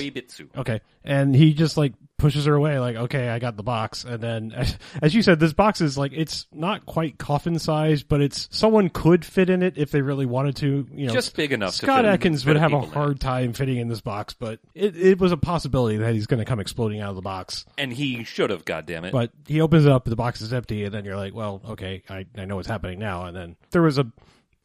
[0.58, 4.22] okay, and he just like pushes her away, like okay, I got the box, and
[4.22, 8.22] then as, as you said, this box is like it's not quite coffin sized, but
[8.22, 11.52] it's someone could fit in it if they really wanted to, you know, Just big
[11.52, 11.74] enough.
[11.74, 15.32] Scott Adkins would have a hard time fitting in this box, but it, it was
[15.32, 17.66] a possibility that he's going to come exploding out of the box.
[17.78, 18.66] and he should have.
[18.66, 19.12] Goddamn it!
[19.12, 22.04] But he opens it up, the box is empty, and then you're like, well, okay,
[22.10, 23.26] I, I know what's happening now.
[23.26, 24.08] And then there was a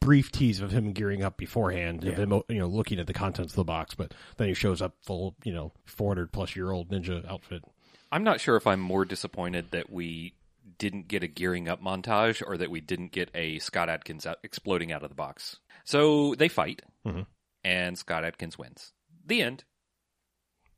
[0.00, 3.52] brief tease of him gearing up beforehand, of him, you know, looking at the contents
[3.52, 6.88] of the box, but then he shows up full, you know, 400 plus year old
[6.90, 7.62] ninja outfit.
[8.10, 10.34] I'm not sure if I'm more disappointed that we
[10.78, 14.38] didn't get a gearing up montage or that we didn't get a Scott Adkins out,
[14.42, 15.58] exploding out of the box.
[15.84, 17.26] So they fight, Mhm.
[17.62, 18.92] and Scott Adkins wins.
[19.26, 19.64] The end.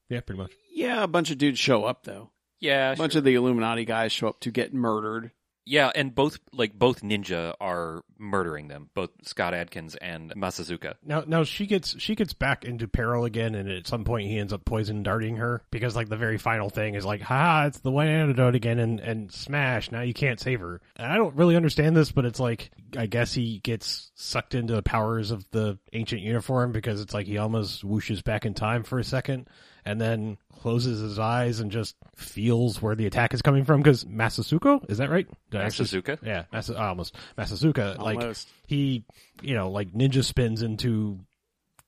[0.09, 0.53] Yeah, pretty much.
[0.75, 2.31] Yeah, a bunch of dudes show up though.
[2.61, 5.33] Yeah, A bunch of the Illuminati guys show up to get murdered.
[5.65, 10.95] Yeah, and both like both ninja are murdering them, both Scott Adkins and Masazuka.
[11.05, 14.39] Now, now she gets she gets back into peril again, and at some point he
[14.39, 17.79] ends up poison darting her because like the very final thing is like, ha, it's
[17.79, 19.93] the one antidote again, and and smash.
[19.93, 20.81] Now you can't save her.
[20.97, 24.75] And I don't really understand this, but it's like I guess he gets sucked into
[24.75, 28.83] the powers of the ancient uniform because it's like he almost whooshes back in time
[28.83, 29.49] for a second,
[29.85, 33.81] and then closes his eyes and just feels where the attack is coming from.
[33.83, 35.27] Because Masasuko, is that right?
[35.51, 36.19] Did I actually- Masazuka?
[36.25, 37.99] yeah, Masa, uh, almost Masasuka.
[37.99, 39.05] Like he,
[39.43, 41.19] you know, like ninja spins into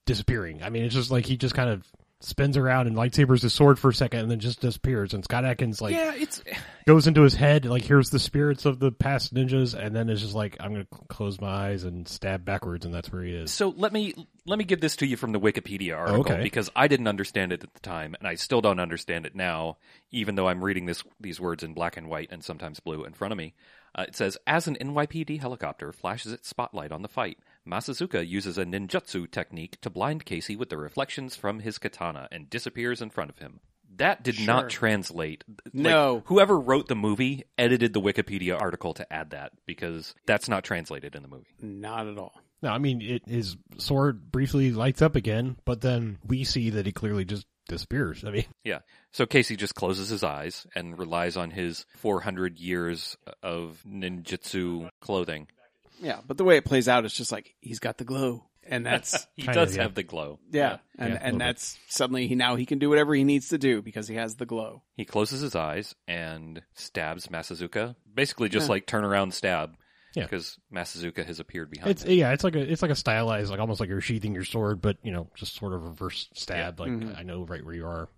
[0.06, 0.62] disappearing.
[0.62, 1.84] I mean, it's just like he just kind of
[2.24, 5.14] spins around and lightsabers his sword for a second and then just disappears.
[5.14, 6.42] And Scott Adkins like yeah, it's
[6.86, 10.20] goes into his head, like here's the spirits of the past ninjas, and then it's
[10.20, 13.52] just like I'm gonna close my eyes and stab backwards, and that's where he is.
[13.52, 13.74] so.
[13.76, 14.14] Let me
[14.46, 16.42] let me give this to you from the Wikipedia article Okay.
[16.42, 19.78] because I didn't understand it at the time, and I still don't understand it now,
[20.10, 23.12] even though I'm reading this these words in black and white and sometimes blue in
[23.14, 23.54] front of me.
[23.96, 27.38] Uh, it says, as an NYPD helicopter flashes its spotlight on the fight,
[27.68, 32.50] Masazuka uses a ninjutsu technique to blind Casey with the reflections from his katana and
[32.50, 33.60] disappears in front of him.
[33.96, 34.46] That did Sure.
[34.46, 35.44] not translate.
[35.48, 36.22] Like, No.
[36.26, 41.14] whoever wrote the movie edited the Wikipedia article to add that because that's not translated
[41.14, 41.46] in the movie.
[41.60, 42.34] Not at all.
[42.60, 46.86] No, I mean it, his sword briefly lights up again, but then we see that
[46.86, 48.24] he clearly just disappears.
[48.24, 48.80] I mean, Yeah.
[49.12, 55.46] So Casey just closes his eyes and relies on his 400 years of ninjutsu clothing.
[56.00, 58.84] Yeah, but the way it plays out is just like he's got the glow, and
[58.84, 59.82] that's He Kind does of, yeah.
[59.84, 60.38] have the glow.
[60.50, 61.44] yeah, and Yeah, a little and bit.
[61.44, 64.36] that's suddenly he now he can do whatever he needs to do because he has
[64.36, 64.82] the glow.
[64.96, 67.94] He closes his eyes and stabs Masazuka.
[68.12, 68.72] Basically, just Yeah.
[68.72, 69.76] like turn around stab.
[70.14, 70.22] Yeah.
[70.24, 71.90] Because Masazuka has appeared behind.
[71.90, 72.12] it's him.
[72.12, 74.80] yeah, it's like a it's like a stylized, like almost like you're sheathing your sword,
[74.80, 76.78] but you know, just sort of reverse stab.
[76.78, 77.18] Like Mhm.
[77.18, 78.08] I know right where you are,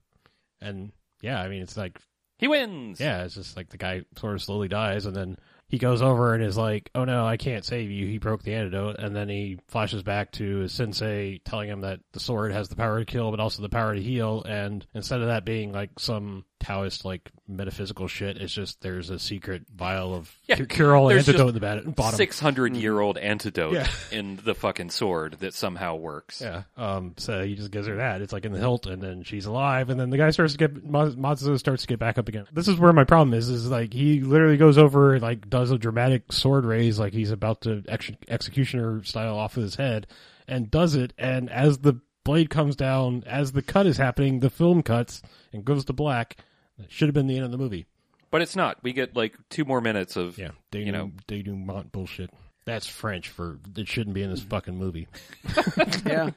[0.61, 1.99] and yeah, I mean it's like
[2.39, 3.01] He wins.
[3.01, 5.39] Yeah, it's just like the guy sort of slowly dies, and then
[5.69, 8.55] he goes over and is like, "Oh no, I can't save you." He broke the
[8.55, 12.69] antidote, and then he flashes back to his sensei telling him that the sword has
[12.69, 14.43] the power to kill, but also the power to heal.
[14.45, 18.37] And instead of that being like some Taoist like metaphysical shit.
[18.39, 22.17] It's just there's a secret vial of Yeah, cure all antidote in the bat- bottom.
[22.17, 23.87] Six hundred year old antidote Yeah.
[24.11, 26.41] in the fucking sword that somehow works.
[26.41, 26.63] Yeah.
[26.77, 27.15] Um.
[27.19, 28.21] So he just gives her that.
[28.21, 30.59] It's like in the hilt, and then she's alive, and then the guy starts to
[30.59, 32.47] get Ma- Matsuo starts to get back up again.
[32.53, 33.49] This is where my problem is.
[33.49, 37.31] Is like he literally goes over and like does a dramatic sword raise, like he's
[37.31, 40.09] about to ex- executioner style off of his head,
[40.49, 41.13] and does it.
[41.17, 45.65] And as the blade comes down, as the cut is happening, the film cuts and
[45.65, 46.39] goes to black.
[46.79, 47.87] It should have been the end of the movie.
[48.31, 48.79] But it's not.
[48.83, 50.51] We get like two more minutes of Yeah.
[50.73, 52.31] you know denouement bullshit.
[52.65, 55.07] That's French for it shouldn't be in this fucking movie.
[56.05, 56.31] Yeah.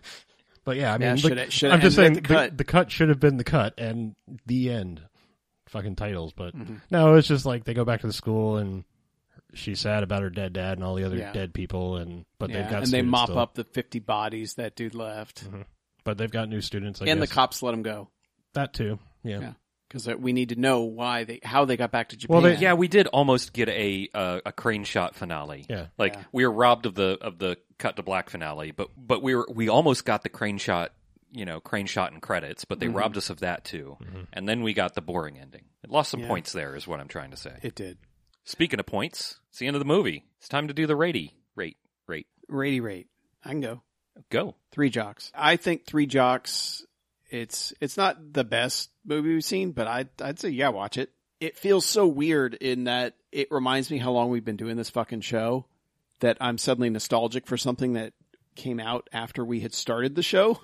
[0.65, 2.35] But yeah, I mean, Yeah, look, shoulda- shoulda I'm just saying the the cut.
[2.49, 2.57] cut.
[2.57, 4.15] The, cut should have been the cut and
[4.45, 5.01] the end.
[5.69, 6.75] Fucking titles, but Mm-hmm.
[6.91, 8.83] no, it's just like they go back to the school and
[9.53, 11.31] she's sad about her dead dad and all the other Yeah.
[11.31, 12.61] dead people, and but yeah.
[12.61, 13.39] they've got and they mop still.
[13.39, 15.43] up the 50 bodies that dude left.
[16.03, 17.01] but they've got new students.
[17.01, 18.09] I and the cops let them go.
[18.53, 18.99] that too.
[19.23, 19.53] Yeah.
[19.91, 20.01] Yeah.
[20.03, 22.33] Because we need to know why they, how they got back to Japan.
[22.33, 25.65] Well, they- Yeah, we did almost get a uh, a crane shot finale.
[25.69, 25.87] Yeah.
[25.97, 26.23] like Yeah.
[26.31, 29.47] we were robbed of the of the cut to black finale, but but we were
[29.51, 30.91] we almost got the crane shot,
[31.31, 32.97] you know, crane shot and credits, but they Mm-hmm.
[32.97, 33.97] robbed us of that too,
[34.33, 35.63] and then we got the boring ending.
[35.83, 36.27] It lost some Yeah.
[36.27, 37.57] points there, is what I'm trying to say.
[37.63, 37.97] It did.
[38.43, 40.25] Speaking of points, it's the end of the movie.
[40.39, 41.77] It's time to do the ratey rate
[42.07, 43.07] rate Rady rate.
[43.45, 43.81] I can go.
[44.29, 44.55] go.
[44.71, 45.31] Three jocks.
[45.35, 46.83] I think Three Jocks.
[47.29, 51.11] It's it's not the best movie we've seen, but I I'd say yeah, watch it.
[51.39, 54.89] It feels so weird in that it reminds me how long we've been doing this
[54.89, 55.65] fucking show
[56.19, 58.13] that I'm suddenly nostalgic for something that
[58.55, 60.59] came out after we had started the show.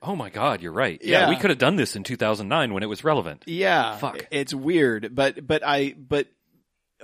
[0.00, 1.00] Oh my God, you're right.
[1.02, 1.28] Yeah, Yeah.
[1.30, 3.42] we could have done this in 2009 when it was relevant.
[3.46, 4.26] Yeah, Fuck.
[4.30, 6.28] It's weird, but but I but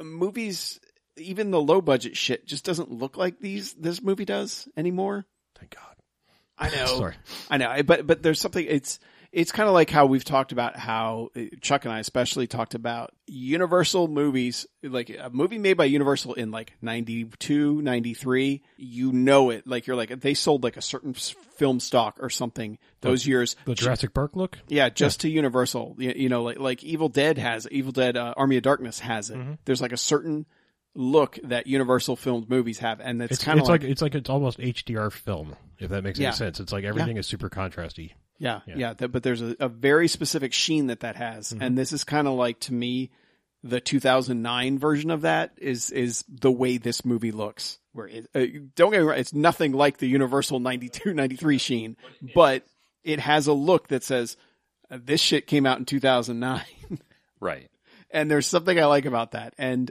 [0.01, 0.79] movies,
[1.17, 5.27] even the low budget shit, just doesn't look like these this movie does anymore.
[5.59, 5.94] Thank God.
[6.59, 6.87] I know.
[6.87, 7.15] Sorry.
[7.51, 8.65] I know, but but there's something.
[8.69, 8.99] It's
[9.35, 12.75] it's kind of like how we've talked about how uh, Chuck and I especially talked
[12.75, 18.63] about Universal movies, like a movie made by Universal in like 92, 93.
[18.77, 22.79] You know it, like you're like they sold like a certain film stock or something
[23.01, 23.57] those years.
[23.65, 24.59] The Jurassic Park look.
[24.69, 25.97] Yeah, just to Universal.
[25.99, 29.31] You, you know, like like Evil Dead has Evil Dead uh, Army of Darkness has
[29.31, 29.37] it.
[29.37, 29.55] Mm-hmm.
[29.65, 30.47] There's like a certain
[30.95, 34.15] look that Universal filmed movies have, and it's, It's kind of like, like, it's like
[34.15, 36.29] it's almost HDR film, if that makes Yeah.
[36.29, 36.61] any sense.
[36.61, 38.13] It's like everything is super contrasty.
[38.39, 38.75] yeah, Yeah.
[38.77, 38.95] yeah.
[38.95, 41.63] th- but there's a, a very specific sheen that that has, Mm-hmm.
[41.63, 43.11] and this is kind of like to me,
[43.63, 47.79] the 2009 version of that is is the way this movie looks.
[47.93, 48.45] Where it, uh,
[48.77, 51.97] don't get me wrong, it's nothing like the Universal 92, 93 sheen,
[52.35, 52.65] but
[53.03, 54.37] it has a look that says
[54.91, 56.63] this shit came out in 2009.
[57.41, 57.69] Right.
[58.11, 59.55] and there's something I like about that.
[59.59, 59.91] And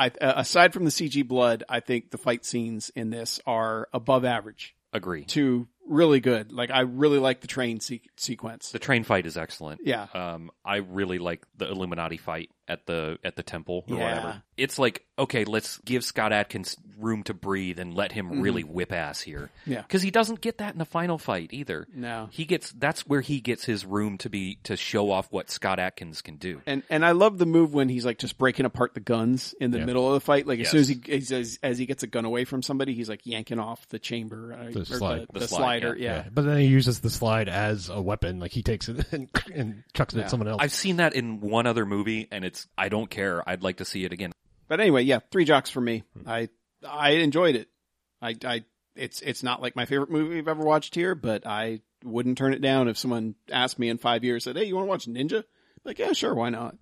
[0.00, 3.86] I, uh, aside from the CG blood, I think the fight scenes in this are
[3.92, 5.24] above average Agree.
[5.26, 6.52] to really good.
[6.52, 8.70] Like I really like the train se- sequence.
[8.70, 9.80] The train fight is excellent.
[9.84, 10.06] Yeah.
[10.14, 14.04] Um, I really like the Illuminati fight at the at the temple or Yeah.
[14.04, 14.42] whatever.
[14.56, 18.90] It's like okay, let's give Scott Adkins room to breathe and let him really whip
[18.92, 19.50] ass here.
[19.62, 19.72] Mm-hmm.
[19.72, 19.82] Yeah.
[19.82, 21.86] because he doesn't get that in the final fight either.
[21.94, 22.28] No.
[22.30, 25.78] he gets that's where he gets his room to be to show off what Scott
[25.78, 26.62] Adkins can do.
[26.66, 29.72] And and I love the move when he's like just breaking apart the guns in
[29.72, 29.84] the Yeah.
[29.86, 30.46] middle of the fight.
[30.46, 32.94] Like as soon as he as, as, as he gets a gun away from somebody,
[32.94, 35.22] he's like yanking off the chamber, uh, The slide.
[35.22, 35.96] the, The the slide, slider.
[35.96, 36.16] yeah.
[36.16, 36.24] Yeah.
[36.32, 38.38] But then he uses the slide as a weapon.
[38.40, 40.24] Like he takes it and, and chucks it Yeah.
[40.24, 40.58] at someone else.
[40.60, 43.48] I've seen that in one other movie, and it's I don't care.
[43.48, 44.32] I'd like to see it again.
[44.68, 46.04] But anyway, yeah, three jocks for me.
[46.26, 46.48] I
[46.88, 47.68] I enjoyed it.
[48.22, 48.64] I I
[48.96, 52.52] it's it's not like my favorite movie I've ever watched here, but I wouldn't turn
[52.54, 55.06] it down if someone asked me in five years, said, "Hey, you want to watch
[55.06, 55.44] Ninja?"
[55.84, 56.76] Like, yeah, sure, why not?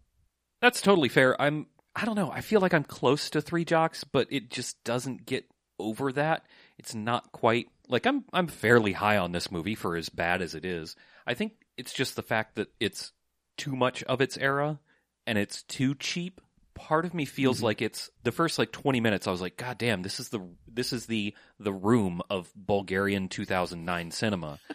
[0.61, 1.41] That's totally fair.
[1.41, 1.66] I'm
[1.97, 2.30] I don't know.
[2.30, 5.47] I feel like I'm close to three jocks, but it just doesn't get
[5.78, 6.45] over that.
[6.78, 10.55] It's not quite like I'm I'm fairly high on this movie for as bad as
[10.55, 10.97] it is.
[11.26, 13.12] I think it's just the fact that it's
[13.57, 14.78] too much of its era
[15.26, 16.41] and it's too cheap.
[16.74, 19.78] Part of me feels like it's the first like 20 minutes I was like god
[19.78, 20.41] damn this is the
[20.72, 24.59] this is the the room of Bulgarian 2009 cinema.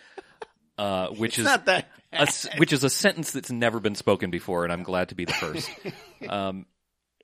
[0.76, 1.88] Uh, which is not that.
[2.11, 5.26] a which is a sentence that's never been spoken before, and I'm glad to be
[5.26, 5.70] the first.
[6.28, 6.66] um,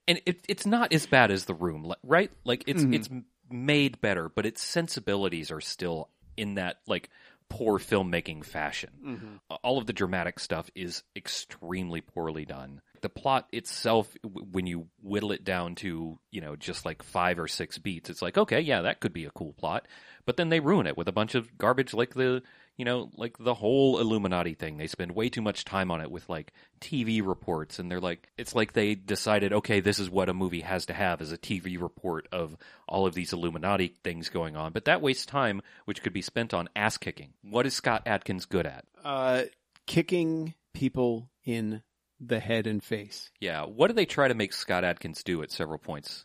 [0.07, 2.29] and it, it's not as bad as the room, right?
[2.43, 2.93] Like it's Mm-hmm.
[2.93, 3.09] it's
[3.51, 7.09] made better, but its sensibilities are still in that like
[7.49, 8.89] poor filmmaking fashion.
[9.03, 9.55] Mm-hmm.
[9.63, 12.81] All of the dramatic stuff is extremely poorly done.
[13.01, 17.47] The plot itself, when you whittle it down to you know just like five or
[17.47, 19.87] six beats, it's like okay, yeah, that could be a cool plot,
[20.25, 22.43] but then they ruin it with a bunch of garbage like the
[22.79, 24.77] you know, like the whole Illuminati thing.
[24.77, 28.29] They spend way too much time on it with like TV reports, and they're like,
[28.37, 31.37] it's like they decided, okay, this is what a movie has to have is a
[31.37, 32.55] TV report of
[32.87, 34.71] all of these Illuminati things going on.
[34.71, 37.33] But that wastes time, which could be spent on ass kicking.
[37.43, 38.85] What is Scott Adkins good at?
[39.03, 39.43] Uh,
[39.85, 41.83] kicking people in
[42.17, 43.29] the head and face.
[43.41, 43.65] Yeah.
[43.65, 46.23] What do they try to make Scott Adkins do at several points?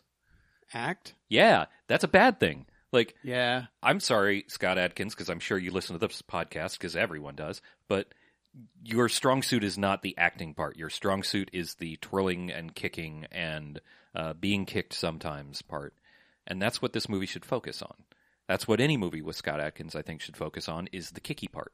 [0.73, 1.15] Act?
[1.27, 2.65] Yeah, that's a bad thing.
[2.95, 3.65] Like, Yeah.
[3.83, 7.61] I'm sorry, Scott Adkins, because I'm sure you listen to this podcast because everyone does,
[7.87, 8.07] but
[8.83, 10.77] your strong suit is not the acting part.
[10.77, 13.81] Your strong suit is the twirling and kicking and
[14.15, 15.93] uh, being kicked sometimes part.
[16.47, 17.95] And that's what this movie should focus on.
[18.47, 21.47] That's what any movie with Scott Adkins, I think, should focus on is the kicky
[21.47, 21.73] part.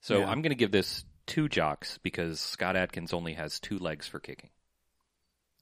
[0.00, 0.30] So Yeah.
[0.30, 4.18] I'm going to give this two jocks because Scott Adkins only has two legs for
[4.20, 4.50] kicking.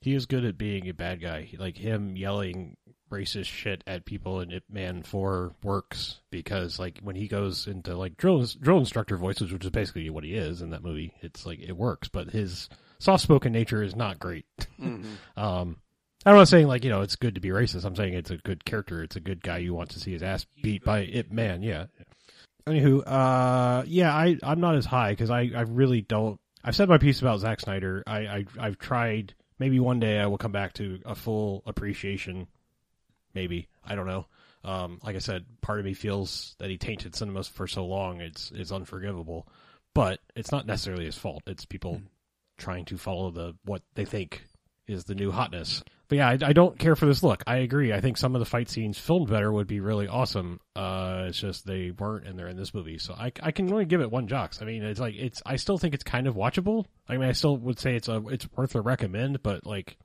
[0.03, 1.49] He is good at being a bad guy.
[1.59, 2.77] Like him yelling
[3.11, 7.97] racist shit at people in Ip Man 4 works because like when he goes into
[7.97, 11.47] like drill drill instructor voices, which is basically what he is in that movie, it's
[11.47, 12.09] like it works.
[12.09, 14.47] But his soft spoken nature is not great.
[15.37, 15.79] Um,
[16.27, 17.85] I'm not saying like you know it's good to be racist.
[17.85, 19.03] I'm saying it's a good character.
[19.03, 21.63] It's a good guy you want to see his ass beat by Ip Man.
[21.63, 21.87] Yeah.
[22.67, 26.41] Anywho, uh, yeah, I I'm not as high because I I really don't.
[26.65, 28.03] I've said my piece about Zack Snyder.
[28.07, 29.35] I, I I've tried.
[29.59, 32.49] Maybe one day I will come back to a full appreciation.
[33.35, 34.27] Maybe I don't know.
[34.65, 38.21] Um, like I said, part of me feels that he tainted cinemas for so long.
[38.21, 39.47] It's it's unforgivable,
[39.95, 41.43] but it's not necessarily his fault.
[41.47, 42.01] It's people
[42.57, 44.43] trying to follow the what they think
[44.87, 45.83] is the new hotness.
[46.09, 47.43] But yeah, I, I don't care for this look.
[47.47, 47.93] I agree.
[47.93, 50.61] I think some of the fight scenes filmed better would be really awesome.
[50.77, 52.99] Uh, it's just they weren't, and they're in this movie.
[52.99, 54.61] So I, I can only give it one jocks.
[54.61, 55.43] I mean, it's like it's.
[55.47, 56.85] I still think it's kind of watchable.
[57.09, 59.97] I mean, I still would say it's a it's worth a recommend, but like,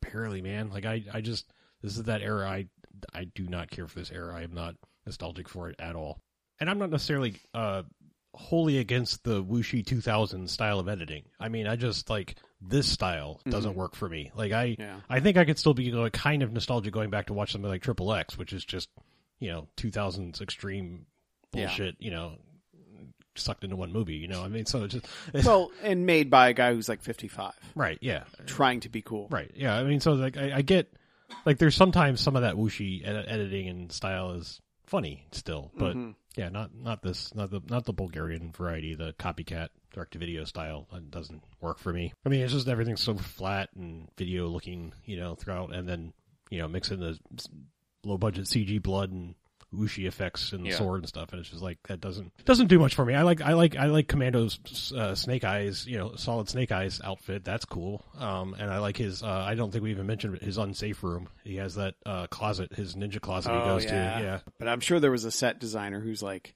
[0.00, 0.70] barely, man.
[0.70, 1.52] Like I, I just
[1.82, 2.48] this is that era.
[2.48, 2.66] I,
[3.12, 4.34] I do not care for this era.
[4.36, 4.76] I am not
[5.06, 6.20] nostalgic for it at all.
[6.60, 7.82] And I'm not necessarily uh
[8.34, 11.24] wholly against the Wuxi 2000 style of editing.
[11.38, 14.30] I mean, I just like this style doesn't work for me.
[14.34, 15.00] Like I, Yeah.
[15.10, 17.68] I think I could still be like kind of nostalgic going back to watch something
[17.70, 18.88] like Triple X, which is just
[19.38, 21.04] you know 2000s extreme
[21.52, 21.66] Yeah.
[21.66, 21.96] bullshit.
[21.98, 22.32] You know,
[23.34, 24.14] sucked into one movie.
[24.16, 25.06] You know, I mean, so it's just
[25.46, 29.28] Well, and made by a guy who's like 55, right, yeah, trying to be cool.
[29.30, 29.74] right, yeah.
[29.76, 30.92] I mean, so like I, I get
[31.46, 35.96] like there's sometimes some of that Wuxi ed- editing and style is funny still, but
[35.96, 36.14] Mhm.
[36.36, 40.44] yeah, not not this, not the not the Bulgarian variety, the copycat direct to video
[40.44, 40.86] style.
[40.92, 42.12] That doesn't work for me.
[42.24, 46.12] I mean, it's just everything's so flat and video looking, you know, throughout, and then
[46.50, 47.18] you know, mix in the
[48.04, 49.34] low budget CG blood and
[49.74, 50.76] whooshy effects and the Yeah.
[50.76, 53.14] sword and stuff, and it's just like that doesn't doesn't do much for me.
[53.14, 57.00] I like I like I like Commando's uh, Snake Eyes, you know, solid Snake Eyes
[57.02, 57.44] outfit.
[57.44, 58.04] That's cool.
[58.18, 59.22] Um, and I like his.
[59.22, 61.28] Uh, I don't think we even mentioned his unsafe room.
[61.44, 64.18] He has that uh, closet, his ninja closet he Oh, goes yeah.
[64.18, 64.24] to.
[64.24, 66.54] Yeah, But I'm sure there was a set designer who's like,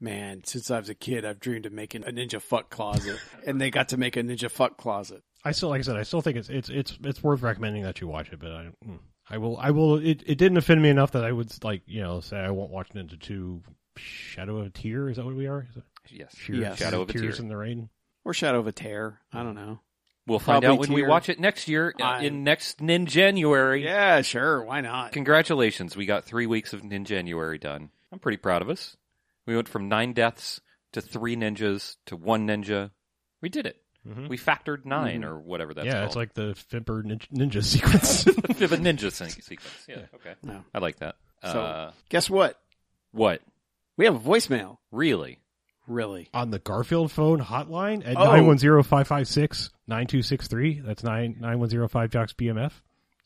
[0.00, 3.18] man, since I was a kid, I've dreamed of making a ninja fuck closet.
[3.46, 5.22] and they got to make a ninja fuck closet.
[5.44, 8.00] I still, like I said, I still think it's it's it's it's worth recommending that
[8.00, 8.40] you watch it.
[8.40, 8.98] But I, mm,
[9.28, 9.96] I will, I will.
[9.96, 12.70] It it didn't offend me enough that I would like you know say I won't
[12.70, 13.62] watch Ninja Two.
[13.96, 15.66] Shadow of a Tear is that what we are?
[15.70, 16.36] Is it Yes.
[16.36, 16.78] Sheer- Yes.
[16.78, 17.42] Shadow of a Tears Tear.
[17.42, 17.88] in the Rain.
[18.24, 19.20] Or Shadow of a Tear.
[19.32, 19.80] I don't know.
[20.26, 23.06] We'll find Probably out when we watch it next year uh, I- in next Nin
[23.06, 23.84] January.
[23.84, 24.62] Yeah, sure.
[24.64, 25.12] Why not?
[25.12, 27.90] Congratulations, we got three weeks of Nin January done.
[28.12, 28.96] I'm pretty proud of us.
[29.46, 30.60] We went from nine deaths
[30.92, 32.90] to three ninjas to one ninja.
[33.40, 33.80] We did it.
[34.06, 34.28] Mhm.
[34.28, 36.06] We factored 9 or whatever that's yeah, called.
[36.06, 38.24] it's like the Fimper ninja, ninja sequence.
[38.24, 38.32] the
[38.76, 39.86] ninja se- sequence.
[39.88, 40.34] Yeah, okay.
[40.42, 40.62] No.
[40.74, 41.16] I like that.
[41.42, 42.60] So- uh, Guess what?
[43.12, 43.40] what?
[43.96, 44.78] We have a voicemail.
[44.92, 45.40] Really?
[45.88, 46.28] Really?
[46.34, 48.26] on the Garfield phone hotline at Oh.
[49.88, 50.84] 910-556-9263.
[50.84, 52.72] That's 9 9105 Jocks BMF.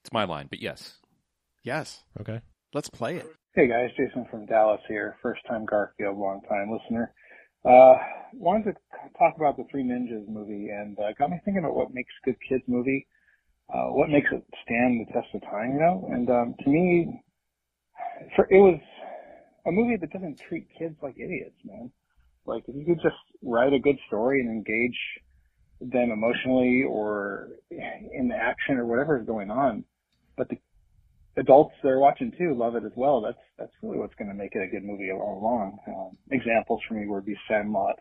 [0.03, 0.97] It's my line, but yes.
[1.63, 2.05] Yes.
[2.21, 2.41] Okay.
[2.73, 3.27] Let's play it.
[3.55, 5.17] Hey guys, Jason from Dallas here.
[5.23, 7.13] First time Garfield, long time listener.
[7.65, 7.95] Uh,
[8.33, 8.75] wanted to
[9.19, 12.27] talk about the Three Ninjas movie and uh, got me thinking about what makes a
[12.27, 13.07] good kids movie.
[13.73, 16.09] Uh, what makes it stand the test of time, you know?
[16.11, 17.23] And um, to me,
[18.35, 18.81] for, it was
[19.67, 21.91] a movie that doesn't treat kids like idiots, man.
[22.47, 24.99] Like if you could just write a good story and engage
[25.81, 29.85] them emotionally or in the action or whatever is going on,
[30.37, 30.59] but the
[31.37, 33.21] adults that are watching too love it as well.
[33.21, 35.79] That's that's really what's going to make it a good movie all along.
[35.89, 37.97] Um, examples for me would be Sandlot,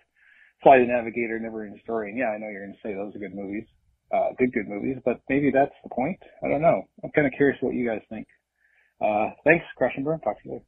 [0.63, 2.09] Flight of the Navigator, Never Ending Story.
[2.09, 3.65] And yeah, I know you're going to say those are good movies,
[4.13, 6.19] uh, good good movies, but maybe that's the point.
[6.43, 6.83] I don't know.
[7.03, 8.27] I'm kind of curious what you guys think.
[9.01, 10.19] Uh, thanks, Crash and Burn.
[10.19, 10.65] Talk to you later.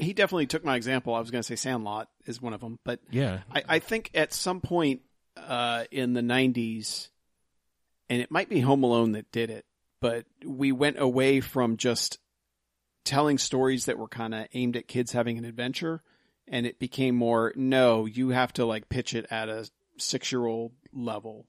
[0.00, 1.12] He definitely took my example.
[1.14, 3.40] I was going to say Sandlot is one of them, but Yeah.
[3.52, 5.00] I, I think at some point
[5.36, 7.08] uh, in the 90s,
[8.08, 9.64] and it might be Home Alone that did it,
[10.00, 12.18] but we went away from just
[13.04, 16.02] telling stories that were kind of aimed at kids having an adventure,
[16.46, 20.44] and it became more, no, you have to like pitch it at a six year
[20.46, 21.46] old level,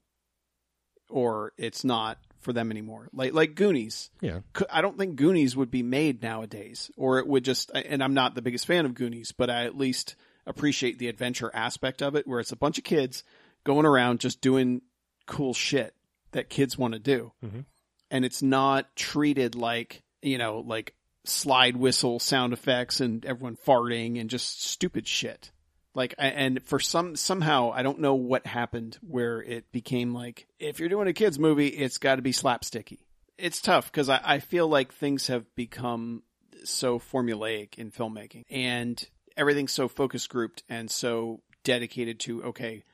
[1.08, 3.08] or it's not for them anymore.
[3.12, 4.10] Like like Goonies.
[4.20, 4.40] Yeah.
[4.70, 7.70] I don't think Goonies would be made nowadays, or it would just.
[7.74, 11.50] And I'm not the biggest fan of Goonies, but I at least appreciate the adventure
[11.54, 13.22] aspect of it, where it's a bunch of kids
[13.64, 14.80] going around just doing
[15.26, 15.94] cool shit
[16.32, 17.32] that kids want to do.
[17.44, 17.66] Mhm.
[18.10, 20.94] And it's not treated like, you know, like
[21.24, 25.52] slide whistle sound effects and everyone farting and just stupid shit.
[25.94, 30.78] Like, and for some, somehow, I don't know what happened where it became like, if
[30.78, 32.98] you're doing a kids movie, it's got to be slapsticky.
[33.38, 36.22] It's tough because I, I feel like things have become
[36.64, 39.02] so formulaic in filmmaking and
[39.36, 42.84] everything's so focus grouped and so dedicated to, okay,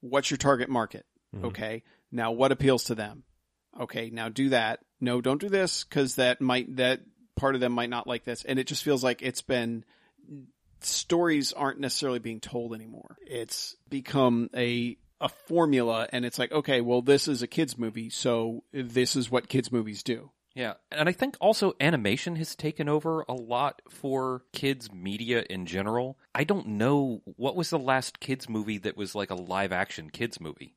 [0.00, 1.06] what's your target market?
[1.34, 1.44] Mhm.
[1.44, 1.82] Okay.
[2.10, 3.24] Now what appeals to them?
[3.80, 4.10] Okay.
[4.10, 4.80] Now do that.
[5.00, 7.00] No, don't do this because that might, that
[7.36, 8.44] part of them might not like this.
[8.44, 9.84] And it just feels like it's been,
[10.80, 13.16] stories aren't necessarily being told anymore.
[13.26, 18.10] It's become a, a formula and it's like, okay, well, this is a kids movie.
[18.10, 20.30] So this is what kids movies do.
[20.54, 25.64] Yeah, and I think also animation has taken over a lot for kids media in
[25.64, 26.18] general.
[26.34, 30.10] I don't know what was the last kids movie that was like a live action
[30.10, 30.76] kids movie.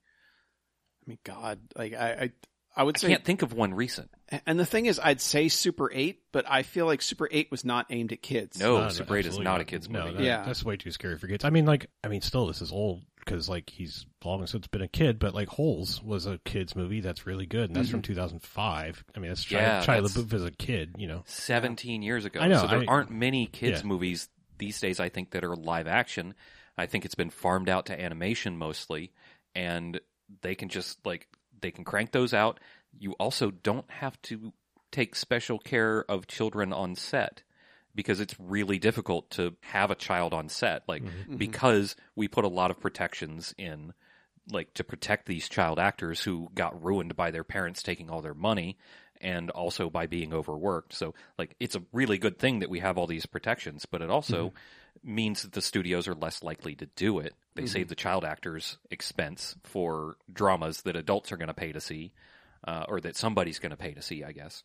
[1.05, 2.31] I mean, God, like I, I,
[2.75, 4.09] I would I can't think of one recent.
[4.45, 7.63] and the thing is, I'd say Super 8, but I feel like Super 8 was
[7.63, 8.59] not aimed at kids.
[8.59, 10.17] No, No, Super 8 is not a kids No, movie.
[10.17, 10.43] that- Yeah.
[10.43, 11.45] that's way too scary for kids.
[11.45, 14.81] I mean, like, I mean, still, this is old because like he's long since been
[14.81, 18.01] a kid, but like Holes was a kids movie that's really good, and that's from
[18.01, 18.13] mm-hmm.
[18.13, 19.03] 2005.
[19.15, 21.23] I mean, that's Shia, Yeah, Shia that's- LaBeouf as a kid, you know.
[21.27, 22.39] 17 years ago.
[22.41, 23.87] I know, So there I- aren't many kids Yeah.
[23.87, 26.33] movies these days, I think, that are live action.
[26.77, 29.11] I think it's been farmed out to animation mostly,
[29.55, 29.99] and
[30.41, 31.27] they can just, like,
[31.61, 32.59] they can crank those out.
[32.97, 34.53] You also don't have to
[34.91, 37.43] take special care of children on set
[37.93, 40.83] because it's really difficult to have a child on set.
[40.87, 41.37] Like, Mm-hmm.
[41.37, 43.93] because we put a lot of protections in
[44.51, 48.35] like to protect these child actors who got ruined by their parents taking all their
[48.35, 48.77] money
[49.21, 50.93] and also by being overworked.
[50.93, 54.09] So like it's a really good thing that we have all these protections, but it
[54.11, 54.53] also
[55.03, 57.33] means that the studios are less likely to do it.
[57.55, 61.79] They save the child actors expense for dramas that adults are going to pay to
[61.79, 62.11] see
[62.67, 64.63] uh, or that somebody's going to pay to see, I guess.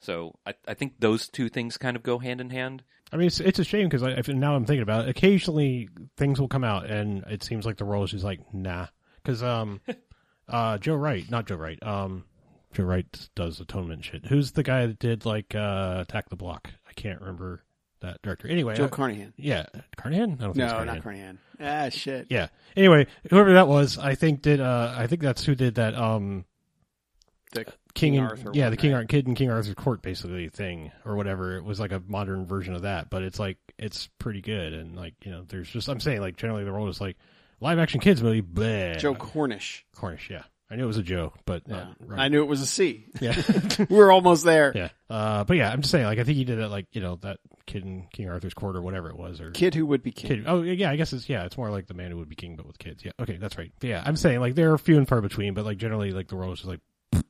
[0.00, 2.82] So I, I think those two things kind of go hand in hand.
[3.12, 5.10] I mean, it's it's a shame because now I'm thinking about it.
[5.10, 8.88] Occasionally, things will come out, and it seems like the world is just like, nah.
[9.22, 9.80] Because um,
[10.48, 12.24] uh, Joe Wright, not Joe Wright, um,
[12.72, 14.26] Joe Wright does atonement shit.
[14.26, 16.70] Who's the guy that did like uh, Attack the Block?
[16.88, 17.62] I can't remember
[18.06, 18.48] that director.
[18.48, 19.32] Anyway, Joe uh, Carnahan.
[19.36, 20.22] yeah, Carnahan.
[20.24, 20.94] I don't think it's No, Carnahan.
[20.94, 21.38] not Carnahan.
[21.60, 22.26] Ah, shit.
[22.30, 22.48] Yeah.
[22.76, 24.60] Anyway, whoever that was, I think did.
[24.60, 25.94] Uh, I think that's who did that.
[25.94, 26.44] Um,
[27.52, 28.96] The King, King and, Arthur yeah, one, the King right?
[28.98, 31.56] Arthur Kid and King Arthur Court basically thing or whatever.
[31.56, 34.96] It was like a modern version of that, but it's like it's pretty good and
[34.96, 37.16] like you know, there's just I'm saying like generally the role is like
[37.60, 38.42] live action kids movie.
[38.42, 38.98] Bleh.
[38.98, 39.86] Joe Cornish.
[39.94, 40.42] Cornish, yeah.
[40.70, 41.86] I knew it was a joke, but Yeah.
[42.00, 42.20] right.
[42.20, 43.06] I knew it was a C.
[43.20, 43.40] yeah,
[43.88, 44.72] We're almost there.
[44.74, 44.88] yeah.
[45.08, 47.16] Uh, but yeah, I'm just saying like I think he did it like you know
[47.22, 50.10] that kid in King Arthur's Court or whatever it was or Kid who would be
[50.12, 50.28] king.
[50.28, 50.44] Kid.
[50.46, 52.56] Oh yeah, I guess it's yeah, it's more like the man who would be king,
[52.56, 53.04] but with kids.
[53.04, 53.72] Yeah, okay, that's right.
[53.78, 56.36] But yeah, I'm saying like they're few and far between, but like generally like the
[56.36, 56.80] world is just like.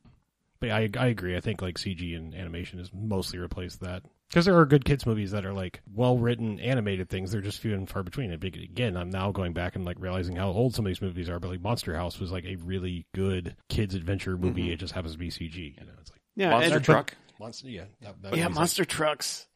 [0.59, 1.37] But I I agree.
[1.37, 5.05] I think like CG and animation has mostly replaced that because there are good kids
[5.05, 7.31] movies that are like well written animated things.
[7.31, 8.31] They're just few and far between.
[8.31, 11.29] And again, I'm now going back and like realizing how old some of these movies
[11.29, 11.39] are.
[11.39, 14.71] But like Monster House was like a really good kids adventure movie.
[14.71, 15.55] It just happens to be CG.
[15.77, 17.13] You know, it's like Yeah, Monster and- Truck.
[17.39, 17.69] Monster.
[17.69, 19.47] Yeah, that, that yeah, movie's, like- monster trucks.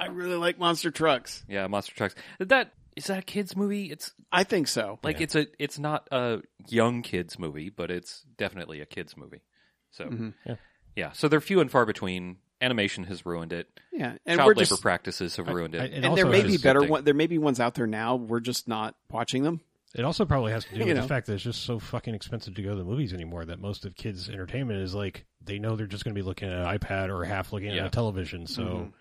[0.00, 1.44] I really like monster trucks.
[1.48, 2.14] Yeah, Monster Trucks.
[2.38, 3.86] That is that a kids movie?
[3.90, 4.98] It's I think so.
[5.02, 5.22] like Yeah.
[5.24, 9.42] it's a it's not a young kids movie, but it's definitely a kids movie.
[9.90, 10.34] So Mhm.
[10.46, 10.54] Yeah.
[10.94, 12.36] yeah, so they're few and far between.
[12.60, 13.68] Animation has ruined it.
[13.92, 15.92] Yeah, and Child labor just practices have ruined it.
[15.92, 17.04] it and there may be better one.
[17.04, 18.16] There may be ones out there now.
[18.16, 19.60] We're just not watching them.
[19.94, 21.02] It also probably has to do with know.
[21.02, 23.58] the fact that it's just so fucking expensive to go to the movies anymore that
[23.60, 26.54] most of kids' entertainment is like they know they're just going to be looking at
[26.58, 27.82] an iPad or half looking Yeah.
[27.82, 28.46] at a television.
[28.46, 28.92] So Mhm.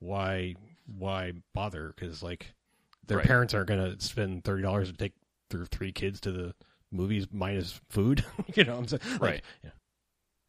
[0.00, 0.54] why
[0.98, 1.92] why bother?
[1.94, 2.54] Because like
[3.06, 3.26] their Right.
[3.26, 5.12] parents aren't going to spend thirty dollars to take
[5.50, 6.54] their three kids to the
[6.90, 8.24] movies minus food.
[8.54, 9.42] you know, what I'm saying Like, Right.
[9.62, 9.70] yeah.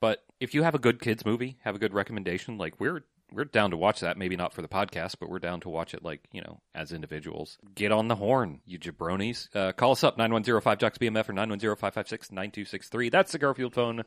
[0.03, 3.45] But if you have a good kids movie, have a good recommendation, like we're we're
[3.45, 4.17] down to watch that.
[4.17, 6.91] Maybe not for the podcast, but we're down to watch it like, you know, as
[6.91, 7.57] individuals.
[7.73, 9.47] Get on the horn, you jabronis.
[9.55, 13.11] Uh, call us up, 910-5JOCKS-BMF or 910-556-9263.
[13.11, 14.03] That's the Garfield phone,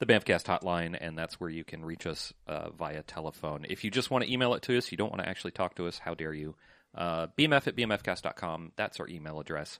[0.00, 3.64] the Banffcast hotline, and that's where you can reach us uh, via telephone.
[3.70, 5.76] If you just want to email it to us, you don't want to actually talk
[5.76, 6.56] to us, how dare you?
[6.94, 9.78] Uh, bmf at bmfcast.com, that's our email address.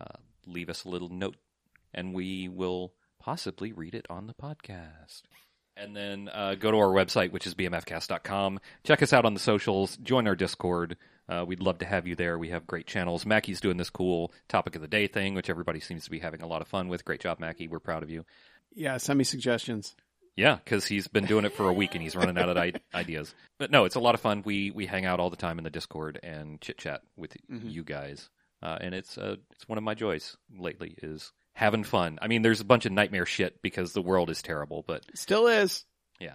[0.00, 1.36] Uh, leave us a little note,
[1.92, 2.94] and we will
[3.24, 5.22] possibly read it on the podcast.
[5.76, 8.60] And then uh, go to our website, which is bmfcast.com.
[8.84, 9.96] Check us out on the socials.
[9.96, 10.96] Join our Discord.
[11.28, 12.38] Uh, we'd love to have you there.
[12.38, 13.24] We have great channels.
[13.26, 16.42] Mackey's doing this cool topic of the day thing, which everybody seems to be having
[16.42, 17.04] a lot of fun with.
[17.04, 17.66] Great job, Mackey.
[17.66, 18.24] We're proud of you.
[18.74, 19.96] Yeah, send me suggestions.
[20.36, 22.56] Yeah, because he's been doing it for a week and he's running out of
[22.94, 23.34] ideas.
[23.58, 24.42] But no, it's a lot of fun.
[24.44, 27.72] We we hang out all the time in the Discord and chit chat with Mhm.
[27.72, 28.28] you guys,
[28.62, 32.18] uh, and it's uh, it's one of my joys lately is having fun.
[32.20, 35.46] I mean, there's a bunch of nightmare shit because the world is terrible, but Still
[35.46, 35.84] is.
[36.20, 36.34] yeah,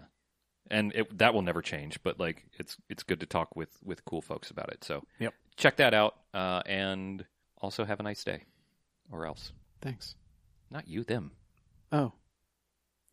[0.72, 2.02] and it, that will never change.
[2.04, 4.84] But like, it's it's good to talk with with cool folks about it.
[4.84, 5.34] So Yep.
[5.58, 7.24] check that out, uh, and
[7.62, 8.44] also have a nice day,
[9.12, 9.52] or else
[9.82, 10.16] Thanks.
[10.72, 11.32] not you them.
[11.92, 12.14] Oh,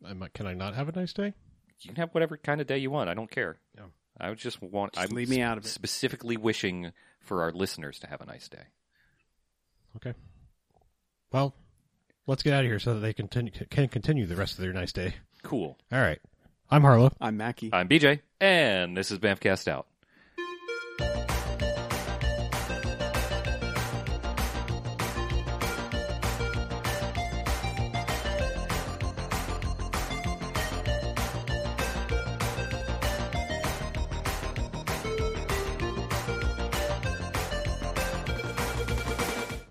[0.07, 1.33] Am I- Can I not have a nice day?
[1.81, 3.09] You can have whatever kind of day you want.
[3.11, 3.59] I don't care.
[3.75, 3.85] Yeah.
[4.19, 4.93] I would just want.
[4.95, 5.69] Just I'm leave me out of it.
[5.69, 8.65] Specifically wishing for our listeners to have a nice day.
[9.97, 10.15] Okay.
[11.33, 11.55] Well,
[12.27, 14.73] let's get out of here so that they continue, can continue the rest of their
[14.73, 15.15] nice day.
[15.43, 15.77] Cool.
[15.93, 16.19] All right.
[16.71, 17.13] I'm Harlow.
[17.21, 17.71] I'm Mackie.
[17.73, 19.87] I'm BJ, and this is Bamfcast out.